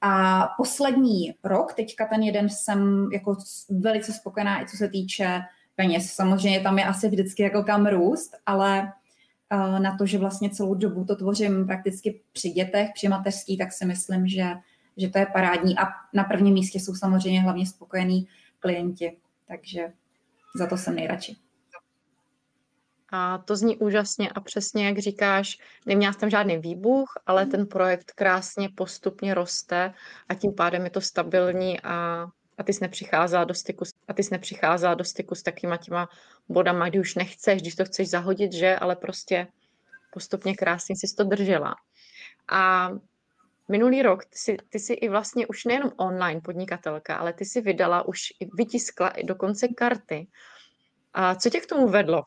A 0.01 0.47
poslední 0.57 1.35
rok, 1.45 1.75
teďka 1.75 2.07
ten 2.07 2.23
jeden 2.23 2.49
jsem 2.49 3.09
jako 3.13 3.37
velice 3.71 4.13
spokojená, 4.13 4.63
i 4.63 4.67
co 4.67 4.77
se 4.77 4.89
týče 4.89 5.41
peněz. 5.81 6.13
Samozřejmě 6.13 6.61
tam 6.61 6.79
je 6.79 6.85
asi 6.85 7.09
vždycky 7.09 7.43
jako 7.43 7.63
kam 7.63 7.87
růst, 7.87 8.37
ale 8.47 8.93
eh, 9.51 9.81
na 9.81 9.97
to, 9.97 10.07
že 10.07 10.19
vlastně 10.19 10.51
celou 10.51 10.75
dobu 10.75 11.05
to 11.05 11.17
tvořím 11.17 11.67
prakticky 11.67 12.21
při 12.33 12.51
dětech, 12.51 12.91
při 12.95 13.09
mateřský, 13.09 13.59
tak 13.59 13.73
si 13.73 13.87
myslím, 13.87 14.29
že 14.29 14.45
že 14.97 15.09
to 15.09 15.19
je 15.19 15.27
parádní 15.27 15.79
a 15.79 15.87
na 16.15 16.25
prvním 16.25 16.55
místě 16.55 16.81
jsou 16.81 16.95
samozřejmě 16.95 17.41
hlavně 17.41 17.67
spokojení 17.67 18.29
klienti, 18.59 19.17
takže 19.49 19.93
za 20.57 20.67
to 20.67 20.77
jsem 20.77 20.95
nejradši. 20.95 21.37
A 23.13 23.39
to 23.39 23.57
zní 23.57 23.77
úžasně 23.77 24.31
a 24.31 24.41
přesně, 24.41 24.87
jak 24.87 24.99
říkáš, 24.99 25.59
neměla 25.87 26.15
tam 26.15 26.31
žádný 26.31 26.59
výbuch, 26.59 27.09
ale 27.27 27.47
ten 27.47 27.67
projekt 27.67 28.13
krásně 28.13 28.69
postupně 28.69 29.35
roste 29.35 29.95
a 30.29 30.35
tím 30.35 30.55
pádem 30.55 30.85
je 30.85 30.91
to 30.91 31.01
stabilní 31.01 31.81
a, 31.81 32.27
a 32.59 32.63
ty 32.63 32.73
jsi 32.73 32.85
nepřicházela 32.85 33.45
do 33.45 33.55
styku, 33.55 33.85
a 34.11 34.13
ty 34.13 34.23
jsi 34.23 34.35
nepřicházela 34.35 34.95
do 34.95 35.05
styku 35.05 35.35
s 35.35 35.43
takýma 35.43 35.77
těma 35.77 36.09
bodama, 36.49 36.89
kdy 36.89 37.01
už 37.01 37.15
nechceš, 37.15 37.61
když 37.61 37.75
to 37.75 37.85
chceš 37.85 38.11
zahodit, 38.11 38.53
že, 38.53 38.77
ale 38.77 38.97
prostě 38.97 39.47
postupně 40.13 40.55
krásně 40.55 40.97
si 40.97 41.17
to 41.17 41.25
držela. 41.25 41.75
A 42.49 42.91
minulý 43.69 44.03
rok 44.03 44.25
ty 44.25 44.39
jsi, 44.39 44.57
ty 44.69 44.79
jsi 44.79 44.93
i 44.93 45.09
vlastně 45.09 45.47
už 45.47 45.65
nejenom 45.65 45.93
online 45.97 46.41
podnikatelka, 46.41 47.17
ale 47.17 47.33
ty 47.33 47.45
si 47.45 47.61
vydala, 47.61 48.09
už 48.09 48.21
vytiskla 48.55 49.09
i 49.09 49.25
dokonce 49.25 49.69
karty. 49.69 50.27
A 51.15 51.35
co 51.35 51.51
tě 51.51 51.61
k 51.61 51.67
tomu 51.67 51.89
vedlo? 51.89 52.23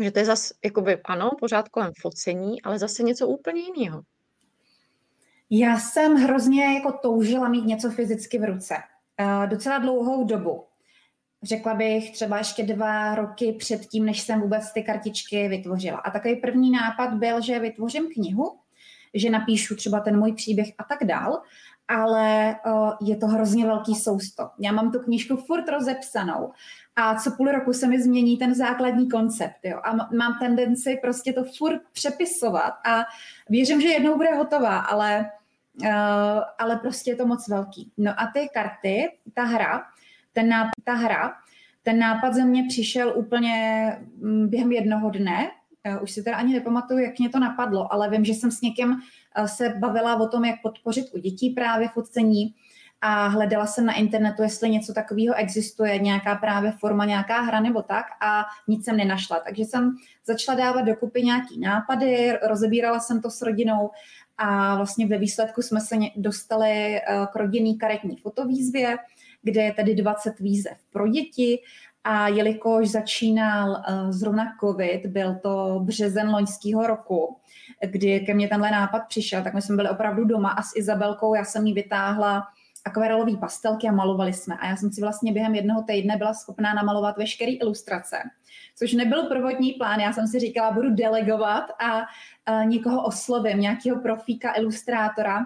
Že 0.00 0.10
to 0.10 0.18
je 0.18 0.24
zase, 0.24 0.54
jakoby, 0.64 1.02
ano, 1.04 1.30
pořád 1.40 1.68
kolem 1.68 1.92
focení, 2.00 2.62
ale 2.62 2.78
zase 2.78 3.02
něco 3.02 3.28
úplně 3.28 3.60
jiného. 3.60 4.02
Já 5.50 5.78
jsem 5.78 6.14
hrozně 6.14 6.64
jako 6.64 6.92
toužila 6.92 7.48
mít 7.48 7.64
něco 7.64 7.90
fyzicky 7.90 8.38
v 8.38 8.44
ruce. 8.44 8.74
Uh, 9.20 9.46
docela 9.46 9.78
dlouhou 9.78 10.24
dobu. 10.24 10.67
Řekla 11.42 11.74
bych 11.74 12.12
třeba 12.12 12.38
ještě 12.38 12.62
dva 12.62 13.14
roky 13.14 13.52
předtím, 13.52 14.04
než 14.04 14.20
jsem 14.20 14.40
vůbec 14.40 14.72
ty 14.72 14.82
kartičky 14.82 15.48
vytvořila. 15.48 15.98
A 15.98 16.10
takový 16.10 16.36
první 16.36 16.70
nápad 16.70 17.14
byl, 17.14 17.40
že 17.40 17.58
vytvořím 17.58 18.08
knihu, 18.12 18.58
že 19.14 19.30
napíšu 19.30 19.76
třeba 19.76 20.00
ten 20.00 20.18
můj 20.18 20.32
příběh 20.32 20.68
a 20.78 20.84
tak 20.84 21.04
dál, 21.04 21.42
ale 21.88 22.56
uh, 22.66 23.08
je 23.08 23.16
to 23.16 23.26
hrozně 23.26 23.66
velký 23.66 23.94
sousto. 23.94 24.50
Já 24.58 24.72
mám 24.72 24.92
tu 24.92 24.98
knížku 24.98 25.36
furt 25.36 25.68
rozepsanou 25.68 26.52
a 26.96 27.14
co 27.14 27.30
půl 27.30 27.46
roku 27.46 27.72
se 27.72 27.86
mi 27.86 28.02
změní 28.02 28.36
ten 28.36 28.54
základní 28.54 29.08
koncept. 29.08 29.58
Jo? 29.64 29.80
A 29.84 29.92
mám 29.94 30.38
tendenci 30.40 30.98
prostě 31.02 31.32
to 31.32 31.44
furt 31.58 31.80
přepisovat 31.92 32.74
a 32.86 33.04
věřím, 33.48 33.80
že 33.80 33.88
jednou 33.88 34.16
bude 34.16 34.34
hotová, 34.34 34.78
ale, 34.78 35.30
uh, 35.82 35.88
ale 36.58 36.76
prostě 36.76 37.10
je 37.10 37.16
to 37.16 37.26
moc 37.26 37.48
velký. 37.48 37.92
No 37.98 38.20
a 38.20 38.30
ty 38.34 38.48
karty, 38.54 39.08
ta 39.34 39.44
hra, 39.44 39.82
ten 40.32 40.48
nápad, 40.48 40.72
ta 40.84 40.94
hra, 40.94 41.32
ten 41.82 41.98
nápad 41.98 42.34
ze 42.34 42.44
mě 42.44 42.64
přišel 42.68 43.12
úplně 43.16 43.92
mm, 44.16 44.48
během 44.48 44.72
jednoho 44.72 45.10
dne, 45.10 45.50
Eh, 45.84 45.98
už 46.00 46.10
si 46.10 46.22
teda 46.22 46.36
ani 46.36 46.54
nepamatuju, 46.54 46.98
jak 46.98 47.18
mě 47.18 47.28
to 47.28 47.38
napadlo, 47.38 47.92
ale 47.92 48.10
vím, 48.10 48.24
že 48.24 48.32
jsem 48.32 48.50
s 48.50 48.60
někým 48.60 48.96
eh, 49.36 49.48
se 49.48 49.68
bavila 49.68 50.16
o 50.16 50.28
tom, 50.28 50.44
jak 50.44 50.62
podpořit 50.62 51.06
u 51.14 51.18
dětí 51.18 51.50
právě 51.50 51.88
focení 51.88 52.54
a 53.00 53.26
hledala 53.26 53.66
jsem 53.66 53.86
na 53.86 53.94
internetu, 53.94 54.42
jestli 54.42 54.70
něco 54.70 54.94
takového 54.94 55.34
existuje, 55.34 55.98
nějaká 55.98 56.34
právě 56.34 56.72
forma, 56.72 57.04
nějaká 57.04 57.40
hra 57.40 57.60
nebo 57.60 57.82
tak 57.82 58.06
a 58.20 58.44
nic 58.68 58.84
jsem 58.84 58.96
nenašla. 58.96 59.40
Takže 59.40 59.64
jsem 59.64 59.96
začala 60.26 60.58
dávat 60.58 60.82
dokupy 60.82 61.22
nějaký 61.22 61.60
nápady, 61.60 62.38
rozebírala 62.48 63.00
jsem 63.00 63.22
to 63.22 63.30
s 63.30 63.42
rodinou 63.42 63.90
a 64.38 64.76
vlastně 64.76 65.06
ve 65.06 65.18
výsledku 65.18 65.62
jsme 65.62 65.80
se 65.80 65.96
dostali 66.16 66.96
eh, 66.96 67.02
k 67.32 67.36
rodinný 67.36 67.78
karetní 67.78 68.16
fotovýzvě, 68.16 68.96
kde 69.42 69.62
je 69.62 69.72
tedy 69.72 69.94
20 69.94 70.40
výzev 70.40 70.76
pro 70.92 71.08
děti 71.08 71.58
a 72.04 72.28
jelikož 72.28 72.88
začínal 72.88 73.70
uh, 73.70 74.10
zrovna 74.10 74.44
covid, 74.60 75.06
byl 75.06 75.34
to 75.42 75.80
březen 75.82 76.30
loňského 76.30 76.86
roku, 76.86 77.36
kdy 77.90 78.20
ke 78.20 78.34
mně 78.34 78.48
tenhle 78.48 78.70
nápad 78.70 79.02
přišel, 79.08 79.42
tak 79.42 79.54
my 79.54 79.62
jsme 79.62 79.76
byli 79.76 79.88
opravdu 79.88 80.24
doma 80.24 80.50
a 80.50 80.62
s 80.62 80.76
Izabelkou 80.76 81.34
já 81.34 81.44
jsem 81.44 81.66
jí 81.66 81.74
vytáhla 81.74 82.42
akvarelové 82.84 83.36
pastelky 83.36 83.88
a 83.88 83.92
malovali 83.92 84.32
jsme. 84.32 84.56
A 84.56 84.66
já 84.66 84.76
jsem 84.76 84.92
si 84.92 85.00
vlastně 85.00 85.32
během 85.32 85.54
jednoho 85.54 85.82
týdne 85.82 86.16
byla 86.16 86.34
schopná 86.34 86.74
namalovat 86.74 87.16
veškeré 87.16 87.52
ilustrace, 87.52 88.16
což 88.78 88.92
nebyl 88.92 89.22
prvotní 89.22 89.72
plán. 89.72 90.00
Já 90.00 90.12
jsem 90.12 90.26
si 90.26 90.38
říkala, 90.38 90.70
budu 90.70 90.94
delegovat 90.94 91.64
a 91.80 91.98
uh, 91.98 92.66
někoho 92.66 93.04
oslovím, 93.04 93.60
nějakého 93.60 94.00
profíka, 94.00 94.52
ilustrátora, 94.56 95.44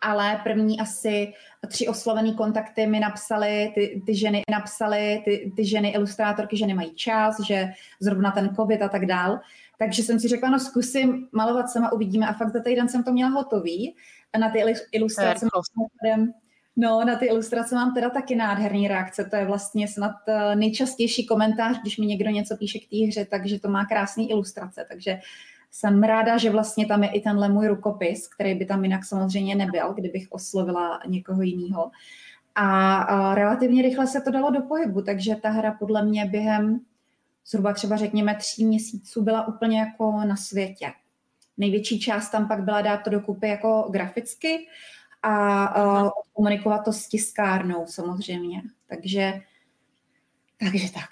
ale 0.00 0.40
první 0.44 0.80
asi 0.80 1.32
tři 1.68 1.88
oslovený 1.88 2.34
kontakty 2.34 2.86
mi 2.86 3.00
napsali, 3.00 3.72
ty, 3.74 4.02
ty 4.06 4.14
ženy 4.14 4.42
napsali, 4.50 5.22
ty, 5.24 5.52
ty 5.56 5.64
ženy 5.64 5.88
ilustrátorky, 5.88 6.56
že 6.56 6.66
nemají 6.66 6.94
čas, 6.94 7.40
že 7.40 7.68
zrovna 8.00 8.30
ten 8.30 8.54
covid 8.56 8.82
a 8.82 8.88
tak 8.88 9.06
dál. 9.06 9.40
Takže 9.78 10.02
jsem 10.02 10.20
si 10.20 10.28
řekla, 10.28 10.50
no 10.50 10.60
zkusím 10.60 11.28
malovat 11.32 11.70
sama, 11.70 11.92
uvidíme. 11.92 12.26
A 12.26 12.32
fakt 12.32 12.52
za 12.52 12.62
týden 12.62 12.88
jsem 12.88 13.02
to 13.02 13.12
měla 13.12 13.30
hotový. 13.30 13.94
A 14.32 14.38
na 14.38 14.50
ty 14.50 14.58
ilustrace 14.92 15.46
mám, 15.54 16.32
No, 16.76 17.04
na 17.04 17.16
ty 17.16 17.26
ilustrace 17.26 17.74
mám 17.74 17.94
teda 17.94 18.10
taky 18.10 18.34
nádherný 18.34 18.88
reakce. 18.88 19.24
To 19.24 19.36
je 19.36 19.44
vlastně 19.44 19.88
snad 19.88 20.12
eh, 20.28 20.56
nejčastější 20.56 21.26
komentář, 21.26 21.80
když 21.80 21.98
mi 21.98 22.06
někdo 22.06 22.30
něco 22.30 22.56
píše 22.56 22.78
k 22.78 22.90
té 22.90 23.06
hře, 23.06 23.24
takže 23.24 23.60
to 23.60 23.68
má 23.68 23.84
krásný 23.84 24.30
ilustrace. 24.30 24.86
Takže 24.88 25.18
jsem 25.74 26.02
ráda, 26.02 26.38
že 26.38 26.50
vlastně 26.50 26.86
tam 26.86 27.02
je 27.02 27.10
i 27.10 27.20
tenhle 27.20 27.48
můj 27.48 27.66
rukopis, 27.68 28.28
který 28.28 28.54
by 28.54 28.66
tam 28.66 28.84
jinak 28.84 29.04
samozřejmě 29.04 29.54
nebyl, 29.54 29.92
kdybych 29.92 30.26
oslovila 30.30 31.00
někoho 31.06 31.42
jiného. 31.42 31.90
A, 32.54 32.96
a 32.96 33.34
relativně 33.34 33.82
rychle 33.82 34.06
se 34.06 34.20
to 34.20 34.30
dalo 34.30 34.50
do 34.50 34.62
pohybu, 34.62 35.02
takže 35.02 35.36
ta 35.36 35.50
hra 35.50 35.72
podle 35.72 36.04
mě 36.04 36.24
během 36.24 36.80
zhruba 37.46 37.72
třeba 37.72 37.96
řekněme 37.96 38.34
tří 38.34 38.64
měsíců 38.64 39.22
byla 39.22 39.48
úplně 39.48 39.78
jako 39.78 40.24
na 40.24 40.36
světě. 40.36 40.92
Největší 41.56 42.00
část 42.00 42.30
tam 42.30 42.48
pak 42.48 42.62
byla 42.62 42.82
dát 42.82 42.96
to 42.96 43.10
dokupy 43.10 43.48
jako 43.48 43.88
graficky 43.90 44.66
a, 45.22 46.10
komunikovat 46.32 46.78
to 46.78 46.92
s 46.92 47.08
tiskárnou 47.08 47.86
samozřejmě. 47.86 48.62
Takže, 48.86 49.40
takže 50.58 50.92
tak. 50.92 51.10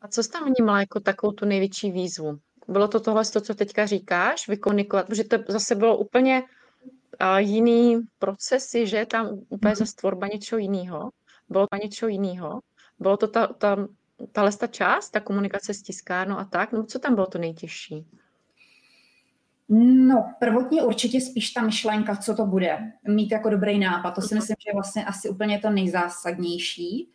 A 0.00 0.08
co 0.08 0.22
jsi 0.22 0.30
tam 0.30 0.44
vnímala 0.44 0.80
jako 0.80 1.00
takovou 1.00 1.32
tu 1.32 1.44
největší 1.44 1.90
výzvu? 1.90 2.38
Bylo 2.68 2.88
to 2.88 3.00
tohle, 3.00 3.24
to, 3.24 3.40
co 3.40 3.54
teďka 3.54 3.86
říkáš, 3.86 4.48
vykomunikovat, 4.48 5.06
protože 5.06 5.24
to 5.24 5.38
zase 5.48 5.74
bylo 5.74 5.96
úplně 5.96 6.42
uh, 6.42 7.36
jiný 7.36 8.00
procesy, 8.18 8.86
že 8.86 9.06
tam 9.06 9.28
úplně 9.48 9.70
mhm. 9.70 9.76
zase 9.76 9.94
tvorba 9.96 10.26
něčeho 10.26 10.58
jiného, 10.58 11.10
bylo 11.48 11.66
to 11.66 11.76
něčeho 11.82 12.08
jiného, 12.08 12.60
bylo 12.98 13.16
to 13.16 13.28
ta, 13.28 13.46
ta, 13.46 13.76
tahle 14.32 14.52
ta 14.52 14.66
část, 14.66 15.10
ta 15.10 15.20
komunikace 15.20 15.74
s 15.74 15.82
tiskárnou 15.82 16.38
a 16.38 16.44
tak, 16.44 16.72
nebo 16.72 16.84
co 16.84 16.98
tam 16.98 17.14
bylo 17.14 17.26
to 17.26 17.38
nejtěžší? 17.38 18.06
No, 19.68 20.34
prvotně 20.38 20.82
určitě 20.82 21.20
spíš 21.20 21.50
ta 21.50 21.62
myšlenka, 21.62 22.16
co 22.16 22.34
to 22.34 22.46
bude. 22.46 22.92
Mít 23.08 23.32
jako 23.32 23.50
dobrý 23.50 23.78
nápad. 23.78 24.10
To 24.10 24.20
si 24.20 24.34
mhm. 24.34 24.42
myslím, 24.42 24.56
že 24.58 24.70
je 24.70 24.74
vlastně 24.74 25.04
asi 25.04 25.28
úplně 25.28 25.58
to 25.58 25.70
nejzásadnější. 25.70 27.10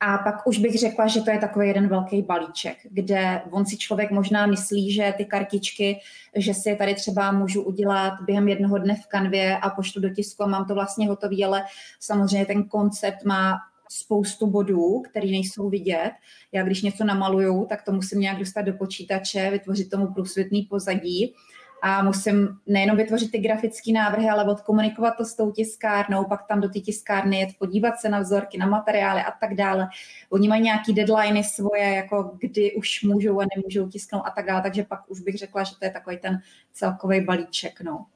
A 0.00 0.18
pak 0.18 0.46
už 0.46 0.58
bych 0.58 0.78
řekla, 0.78 1.06
že 1.06 1.20
to 1.20 1.30
je 1.30 1.38
takový 1.38 1.68
jeden 1.68 1.88
velký 1.88 2.22
balíček, 2.22 2.76
kde 2.90 3.42
on 3.50 3.66
si 3.66 3.76
člověk 3.76 4.10
možná 4.10 4.46
myslí, 4.46 4.92
že 4.92 5.14
ty 5.16 5.24
kartičky, 5.24 6.00
že 6.36 6.54
si 6.54 6.68
je 6.68 6.76
tady 6.76 6.94
třeba 6.94 7.32
můžu 7.32 7.62
udělat 7.62 8.14
během 8.26 8.48
jednoho 8.48 8.78
dne 8.78 8.94
v 8.94 9.06
kanvě 9.06 9.58
a 9.58 9.70
pošlu 9.70 10.00
do 10.00 10.10
tisku 10.10 10.42
a 10.42 10.46
mám 10.46 10.64
to 10.64 10.74
vlastně 10.74 11.08
hotový, 11.08 11.44
ale 11.44 11.64
samozřejmě 12.00 12.46
ten 12.46 12.64
koncept 12.64 13.24
má 13.24 13.58
spoustu 13.90 14.46
bodů, 14.46 15.02
které 15.10 15.26
nejsou 15.26 15.68
vidět. 15.68 16.10
Já 16.52 16.62
když 16.62 16.82
něco 16.82 17.04
namaluju, 17.04 17.66
tak 17.66 17.82
to 17.82 17.92
musím 17.92 18.20
nějak 18.20 18.38
dostat 18.38 18.62
do 18.62 18.72
počítače, 18.72 19.50
vytvořit 19.50 19.90
tomu 19.90 20.06
průsvětný 20.06 20.62
pozadí 20.62 21.34
a 21.82 22.02
musím 22.02 22.58
nejenom 22.66 22.96
vytvořit 22.96 23.32
ty 23.32 23.38
grafické 23.38 23.92
návrhy, 23.92 24.28
ale 24.28 24.44
odkomunikovat 24.44 25.10
to 25.10 25.24
s 25.24 25.34
tou 25.34 25.52
tiskárnou, 25.52 26.24
pak 26.24 26.46
tam 26.46 26.60
do 26.60 26.68
té 26.68 26.80
tiskárny 26.80 27.40
jet, 27.40 27.50
podívat 27.58 28.00
se 28.00 28.08
na 28.08 28.20
vzorky, 28.20 28.58
na 28.58 28.66
materiály 28.66 29.20
a 29.20 29.30
tak 29.30 29.54
dále. 29.54 29.88
Oni 30.30 30.48
mají 30.48 30.62
nějaký 30.62 30.92
deadliny 30.92 31.44
svoje, 31.44 31.94
jako 31.94 32.36
kdy 32.40 32.74
už 32.74 33.02
můžou 33.02 33.40
a 33.40 33.46
nemůžou 33.56 33.88
tisknout 33.88 34.22
a 34.26 34.30
tak 34.30 34.46
dále, 34.46 34.62
takže 34.62 34.82
pak 34.82 35.10
už 35.10 35.20
bych 35.20 35.38
řekla, 35.38 35.64
že 35.64 35.76
to 35.78 35.84
je 35.84 35.90
takový 35.90 36.18
ten 36.18 36.40
celkový 36.72 37.20
balíček. 37.20 37.80
No. 37.80 38.06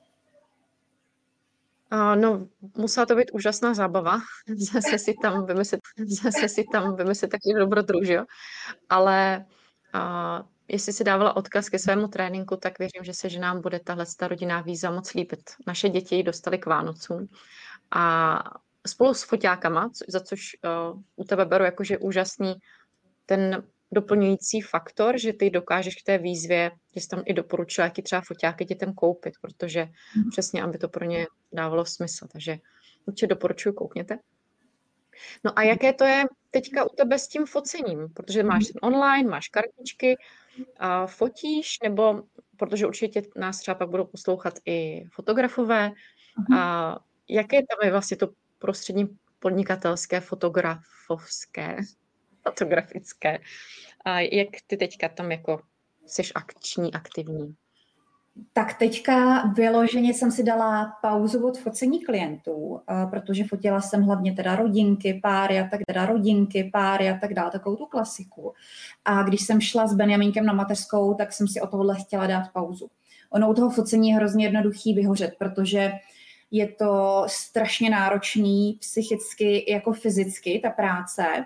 No, 2.14 2.47
musela 2.76 3.07
to 3.07 3.16
být 3.16 3.31
úžasná 3.33 3.75
zábava, 3.75 4.21
zase 4.57 4.99
si 4.99 5.14
tam 5.23 5.47
vymyslet, 5.47 5.81
zase 6.07 6.49
si 6.49 6.64
tam 6.73 6.97
vymyslet 6.97 7.31
taky 7.31 7.54
dobrodruh, 7.59 8.02
jo? 8.04 8.25
Ale 8.88 9.45
jestli 10.69 10.92
si 10.92 11.04
dávala 11.04 11.37
odkaz 11.37 11.69
ke 11.69 11.78
svému 11.78 12.09
tréninku, 12.09 12.57
tak 12.57 12.78
věřím, 12.78 13.04
že 13.04 13.14
se 13.14 13.28
že 13.28 13.38
nám 13.38 13.61
bude 13.61 13.81
tahle 13.81 14.07
ta 14.19 14.28
rodinná 14.28 14.61
víza 14.61 14.90
moc 14.90 15.14
líbit. 15.14 15.50
Naše 15.66 15.88
děti 15.88 16.16
ji 16.16 16.23
dostali 16.23 16.59
k 16.59 16.66
Vánocům 16.66 17.28
a 17.90 18.38
spolu 18.87 19.14
s 19.14 19.23
foťákama, 19.23 19.90
za 20.09 20.21
což 20.21 20.57
uh, 20.92 21.00
u 21.16 21.25
tebe 21.25 21.45
beru 21.45 21.64
jakože 21.64 21.99
úžasný 21.99 22.54
ten 23.26 23.62
doplňující 23.92 24.61
faktor, 24.61 25.19
že 25.19 25.33
ty 25.33 25.50
dokážeš 25.50 25.95
k 25.95 26.07
té 26.07 26.19
výzvě, 26.19 26.71
že 26.95 27.00
jsi 27.00 27.09
tam 27.09 27.23
i 27.26 27.35
doporučila, 27.35 27.85
jaký 27.85 28.02
třeba 28.02 28.23
foťáky 28.26 28.64
dětem 28.64 28.95
koupit, 28.95 29.35
protože 29.40 29.85
mm. 29.85 30.31
přesně, 30.31 30.62
aby 30.62 30.78
to 30.78 30.88
pro 30.88 31.04
ně 31.04 31.26
dávalo 31.52 31.85
smysl. 31.85 32.26
Takže 32.33 32.59
určitě 33.07 33.26
doporučuji, 33.26 33.73
koukněte. 33.73 34.19
No 35.45 35.59
a 35.59 35.62
jaké 35.62 35.92
to 35.92 36.04
je 36.04 36.25
teďka 36.50 36.85
u 36.85 36.88
tebe 36.97 37.19
s 37.19 37.28
tím 37.28 37.47
focením? 37.47 38.09
Protože 38.14 38.42
máš 38.42 38.64
ten 38.64 38.78
online, 38.83 39.31
máš 39.31 39.49
kartičky, 39.49 40.16
fotíš, 41.06 41.78
nebo 41.82 42.23
protože 42.56 42.87
určitě 42.87 43.23
nás 43.37 43.59
třeba 43.59 43.75
pak 43.75 43.88
budou 43.88 44.04
poslouchat 44.04 44.54
i 44.66 45.04
fotografové. 45.12 45.88
Uh-huh. 45.88 46.59
A 46.59 46.99
jaké 47.28 47.56
tam 47.56 47.78
je 47.85 47.90
vlastně 47.90 48.16
to 48.16 48.28
prostřední 48.59 49.09
podnikatelské, 49.38 50.21
fotografovské, 50.21 51.76
fotografické? 52.49 53.38
A 54.04 54.21
jak 54.21 54.49
ty 54.66 54.76
teďka 54.76 55.09
tam 55.09 55.32
jako 55.32 55.61
jsi 56.06 56.23
akční, 56.35 56.94
aktivní? 56.94 57.54
Tak 58.53 58.79
teďka 58.79 59.47
vyloženě 59.47 60.15
jsem 60.15 60.31
si 60.31 60.43
dala 60.43 60.93
pauzu 61.03 61.47
od 61.47 61.59
focení 61.59 62.05
klientů, 62.05 62.81
eh, 62.91 63.07
protože 63.11 63.45
fotila 63.45 63.81
jsem 63.81 64.03
hlavně 64.03 64.33
teda 64.33 64.57
rodinky, 64.57 65.21
páry 65.23 65.61
a 65.61 65.69
tak 65.69 65.81
teda 65.87 66.07
rodinky, 66.07 66.71
páry 66.73 67.11
a 67.11 67.19
tak 67.19 67.35
dále, 67.35 67.51
takovou 67.51 67.77
tu 67.77 67.87
klasiku. 67.87 68.53
A 69.05 69.23
když 69.23 69.47
jsem 69.47 69.61
šla 69.61 69.87
s 69.87 69.95
Benjamínkem 69.95 70.47
na 70.47 70.53
mateřskou, 70.53 71.15
tak 71.15 71.33
jsem 71.33 71.49
si 71.49 71.61
o 71.61 71.67
tohle 71.67 71.97
chtěla 72.01 72.27
dát 72.27 72.53
pauzu. 72.53 72.91
Ono 73.31 73.51
u 73.51 73.55
toho 73.55 73.71
focení 73.71 74.09
je 74.09 74.17
hrozně 74.17 74.47
jednoduchý 74.47 74.95
vyhořet, 74.95 75.35
protože 75.39 75.93
je 76.51 76.69
to 76.69 77.25
strašně 77.27 77.91
náročný 77.91 78.77
psychicky 78.81 79.73
jako 79.73 79.93
fyzicky, 79.93 80.61
ta 80.62 80.71
práce. 80.71 81.45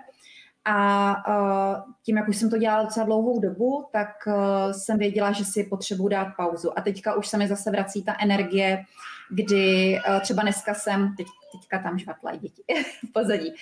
A 0.69 1.15
uh, 1.27 1.93
tím, 2.03 2.17
jak 2.17 2.27
už 2.27 2.37
jsem 2.37 2.49
to 2.49 2.57
dělala 2.57 2.83
docela 2.83 3.05
dlouhou 3.05 3.39
dobu, 3.39 3.85
tak 3.91 4.09
uh, 4.27 4.33
jsem 4.71 4.97
věděla, 4.97 5.31
že 5.31 5.45
si 5.45 5.63
potřebuji 5.63 6.07
dát 6.07 6.27
pauzu. 6.37 6.79
A 6.79 6.81
teďka 6.81 7.15
už 7.15 7.27
se 7.27 7.37
mi 7.37 7.47
zase 7.47 7.71
vrací 7.71 8.03
ta 8.03 8.15
energie, 8.21 8.83
kdy 9.29 9.97
uh, 10.09 10.19
třeba 10.19 10.41
dneska 10.41 10.73
jsem, 10.73 11.15
teď, 11.17 11.27
teďka 11.51 11.79
tam 11.79 11.99
žvatlají 11.99 12.39
děti 12.39 12.63
v 13.09 13.13
pozadí, 13.13 13.53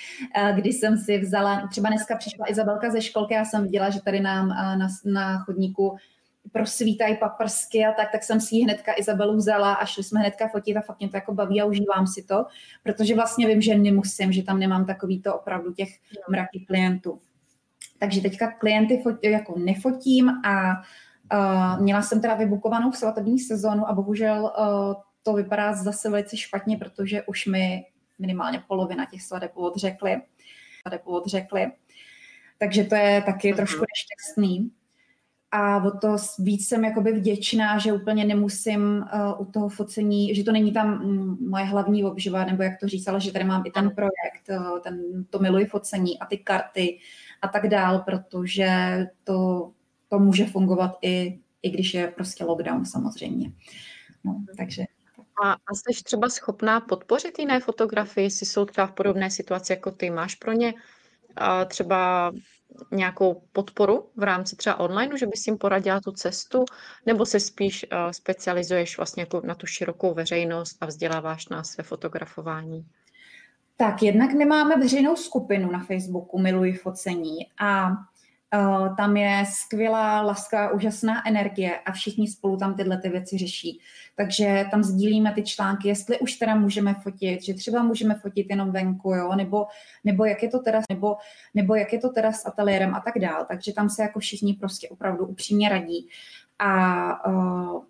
kdy 0.55 0.69
jsem 0.69 0.97
si 0.97 1.17
vzala, 1.17 1.67
třeba 1.67 1.89
dneska 1.89 2.15
přišla 2.17 2.51
Izabelka 2.51 2.91
ze 2.91 3.01
školky 3.01 3.37
a 3.37 3.45
jsem 3.45 3.63
viděla, 3.63 3.89
že 3.89 4.01
tady 4.01 4.19
nám 4.19 4.47
na, 4.47 4.87
na 5.05 5.39
chodníku 5.39 5.97
prosvítají 6.55 7.17
paprsky 7.17 7.85
a 7.85 7.91
tak, 7.91 8.11
tak 8.11 8.23
jsem 8.23 8.41
si 8.41 8.55
ji 8.55 8.63
hnedka 8.63 8.93
Izabelu 8.97 9.35
vzala 9.35 9.73
a 9.73 9.85
šli 9.85 10.03
jsme 10.03 10.19
hnedka 10.19 10.47
fotit 10.47 10.77
a 10.77 10.81
fakt 10.81 10.99
mě 10.99 11.09
to 11.09 11.17
jako 11.17 11.33
baví 11.33 11.61
a 11.61 11.65
užívám 11.65 12.07
si 12.07 12.23
to, 12.23 12.45
protože 12.83 13.15
vlastně 13.15 13.47
vím, 13.47 13.61
že 13.61 13.77
nemusím, 13.77 14.31
že 14.31 14.43
tam 14.43 14.59
nemám 14.59 14.85
takový 14.85 15.21
to 15.21 15.35
opravdu 15.35 15.73
těch 15.73 15.89
mraky 16.29 16.59
klientů. 16.67 17.21
Takže 17.99 18.21
teďka 18.21 18.51
klienty 18.51 19.01
fotí, 19.03 19.31
jako 19.31 19.59
nefotím 19.59 20.29
a 20.29 20.73
uh, 21.33 21.81
měla 21.81 22.01
jsem 22.01 22.21
teda 22.21 22.33
vybukovanou 22.35 22.91
v 22.91 22.97
svatební 22.97 23.39
sezónu 23.39 23.89
a 23.89 23.93
bohužel 23.93 24.43
uh, 24.43 24.93
to 25.23 25.33
vypadá 25.33 25.73
zase 25.73 26.09
velice 26.09 26.37
špatně, 26.37 26.77
protože 26.77 27.23
už 27.23 27.45
mi 27.45 27.85
minimálně 28.19 28.63
polovina 28.67 29.05
těch 29.05 29.21
svateb 29.21 29.51
odřekly. 29.53 30.21
odřekly. 31.03 31.71
Takže 32.57 32.83
to 32.83 32.95
je 32.95 33.21
taky 33.21 33.51
mm-hmm. 33.51 33.55
trošku 33.55 33.81
nešťastný 33.81 34.71
a 35.55 35.83
o 35.83 35.91
to 35.91 36.15
víc 36.39 36.67
jsem 36.67 36.85
jakoby 36.85 37.11
vděčná, 37.11 37.77
že 37.77 37.93
úplně 37.93 38.25
nemusím 38.25 39.05
uh, 39.13 39.41
u 39.41 39.51
toho 39.51 39.69
focení, 39.69 40.35
že 40.35 40.43
to 40.43 40.51
není 40.51 40.73
tam 40.73 41.01
um, 41.03 41.37
moje 41.49 41.65
hlavní 41.65 42.03
obživa, 42.03 42.45
nebo 42.45 42.63
jak 42.63 42.79
to 42.79 42.87
říct, 42.87 43.07
ale 43.07 43.21
že 43.21 43.31
tady 43.31 43.45
mám 43.45 43.63
i 43.65 43.71
ten 43.71 43.91
projekt, 43.91 44.49
uh, 44.49 44.79
ten, 44.79 45.25
to 45.29 45.39
miluji 45.39 45.65
focení 45.65 46.19
a 46.19 46.25
ty 46.25 46.37
karty 46.37 46.99
a 47.41 47.47
tak 47.47 47.67
dál, 47.67 47.99
protože 47.99 48.69
to, 49.23 49.71
to 50.09 50.19
může 50.19 50.45
fungovat 50.45 50.97
i, 51.01 51.39
i 51.61 51.69
když 51.69 51.93
je 51.93 52.07
prostě 52.07 52.43
lockdown 52.43 52.85
samozřejmě. 52.85 53.51
No, 54.23 54.43
takže 54.57 54.83
a, 55.43 55.51
a 55.51 55.73
jsi 55.73 56.03
třeba 56.03 56.29
schopná 56.29 56.79
podpořit 56.79 57.39
jiné 57.39 57.59
fotografii, 57.59 58.25
jestli 58.25 58.45
jsou 58.45 58.65
třeba 58.65 58.87
v 58.87 58.91
podobné 58.91 59.29
situaci 59.29 59.73
jako 59.73 59.91
ty? 59.91 60.09
Máš 60.09 60.35
pro 60.35 60.51
ně 60.51 60.73
a 61.35 61.65
třeba 61.65 62.31
nějakou 62.91 63.41
podporu 63.51 64.09
v 64.15 64.23
rámci 64.23 64.55
třeba 64.55 64.79
online, 64.79 65.17
že 65.17 65.27
bys 65.27 65.47
jim 65.47 65.57
poradila 65.57 66.01
tu 66.01 66.11
cestu, 66.11 66.65
nebo 67.05 67.25
se 67.25 67.39
spíš 67.39 67.85
uh, 67.91 68.11
specializuješ 68.11 68.97
vlastně 68.97 69.21
jako 69.21 69.41
na 69.45 69.55
tu 69.55 69.67
širokou 69.67 70.13
veřejnost 70.13 70.77
a 70.81 70.85
vzděláváš 70.85 71.49
nás 71.49 71.77
ve 71.77 71.83
fotografování? 71.83 72.85
Tak 73.77 74.03
jednak 74.03 74.33
my 74.33 74.45
máme 74.45 74.77
veřejnou 74.77 75.15
skupinu 75.15 75.71
na 75.71 75.79
Facebooku 75.83 76.39
Miluji 76.39 76.73
focení 76.73 77.37
a 77.59 77.91
Eh, 77.91 78.14
tam 78.97 79.17
je 79.17 79.43
skvělá, 79.49 80.21
laskavá, 80.21 80.71
úžasná 80.71 81.27
energie 81.27 81.79
a 81.79 81.91
všichni 81.91 82.27
spolu 82.27 82.57
tam 82.57 82.75
tyhle 82.75 82.97
ty 82.97 83.09
věci 83.09 83.37
řeší. 83.37 83.79
Takže 84.15 84.65
tam 84.71 84.83
sdílíme 84.83 85.33
ty 85.33 85.43
články, 85.43 85.87
jestli 85.87 86.19
už 86.19 86.33
teda 86.33 86.55
můžeme 86.55 86.93
fotit, 86.93 87.43
že 87.43 87.53
třeba 87.53 87.83
můžeme 87.83 88.15
fotit 88.15 88.47
jenom 88.49 88.71
venku, 88.71 89.13
jo, 89.13 89.35
nebo, 89.35 89.65
nebo, 90.03 90.25
jak 90.25 90.43
je 90.43 90.49
to 90.49 90.59
teda, 90.59 90.81
nebo, 90.89 91.15
nebo 91.53 91.75
jak 91.75 91.93
je 91.93 91.99
to 91.99 92.09
teda 92.09 92.31
s 92.31 92.45
ateliérem 92.45 92.95
a 92.95 92.99
tak 92.99 93.19
dál. 93.19 93.45
Takže 93.47 93.73
tam 93.73 93.89
se 93.89 94.01
jako 94.01 94.19
všichni 94.19 94.53
prostě 94.53 94.89
opravdu 94.89 95.25
upřímně 95.25 95.69
radí. 95.69 96.09
A 96.59 97.27
uh, 97.27 97.83